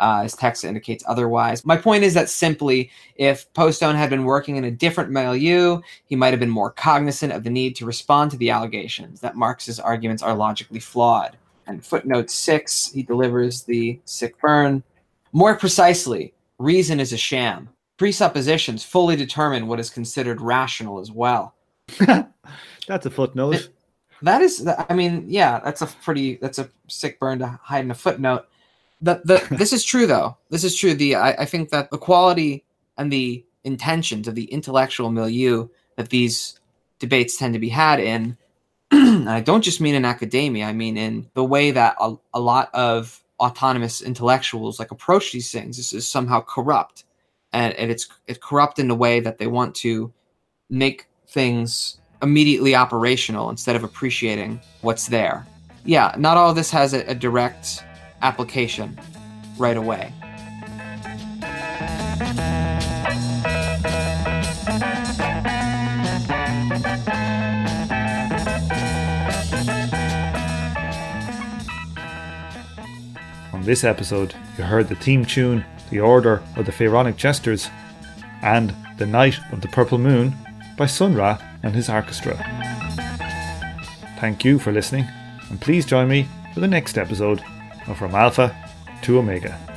[0.00, 1.64] Uh, his text indicates otherwise.
[1.64, 6.14] My point is that simply, if Postone had been working in a different milieu, he
[6.14, 9.80] might have been more cognizant of the need to respond to the allegations that Marx's
[9.80, 11.36] arguments are logically flawed.
[11.66, 14.82] And footnote six, he delivers the sick burn.
[15.32, 17.68] More precisely, reason is a sham.
[17.96, 21.54] Presuppositions fully determine what is considered rational as well.
[22.86, 23.68] That's a footnote.
[24.22, 27.90] That is, I mean, yeah, that's a pretty, that's a sick burn to hide in
[27.92, 28.48] a footnote
[29.00, 30.36] the, the this is true though.
[30.50, 30.94] This is true.
[30.94, 32.64] The I, I think that the quality
[32.96, 36.58] and the intentions of the intellectual milieu that these
[36.98, 38.36] debates tend to be had in,
[38.90, 40.66] I don't just mean in academia.
[40.66, 45.52] I mean in the way that a, a lot of autonomous intellectuals like approach these
[45.52, 45.76] things.
[45.76, 47.04] This is somehow corrupt,
[47.52, 50.12] and, and it's it's corrupt in a way that they want to
[50.70, 55.46] make things immediately operational instead of appreciating what's there.
[55.84, 57.84] Yeah, not all of this has a, a direct
[58.22, 58.98] application
[59.58, 60.12] right away.
[73.52, 77.68] On this episode, you heard the theme tune, The Order of the Pharaonic Jesters,
[78.42, 80.34] and The Night of the Purple Moon
[80.76, 82.36] by Sun Ra and his orchestra.
[84.20, 85.06] Thank you for listening,
[85.50, 87.42] and please join me for the next episode
[87.94, 88.54] From Alpha
[89.02, 89.67] to Omega.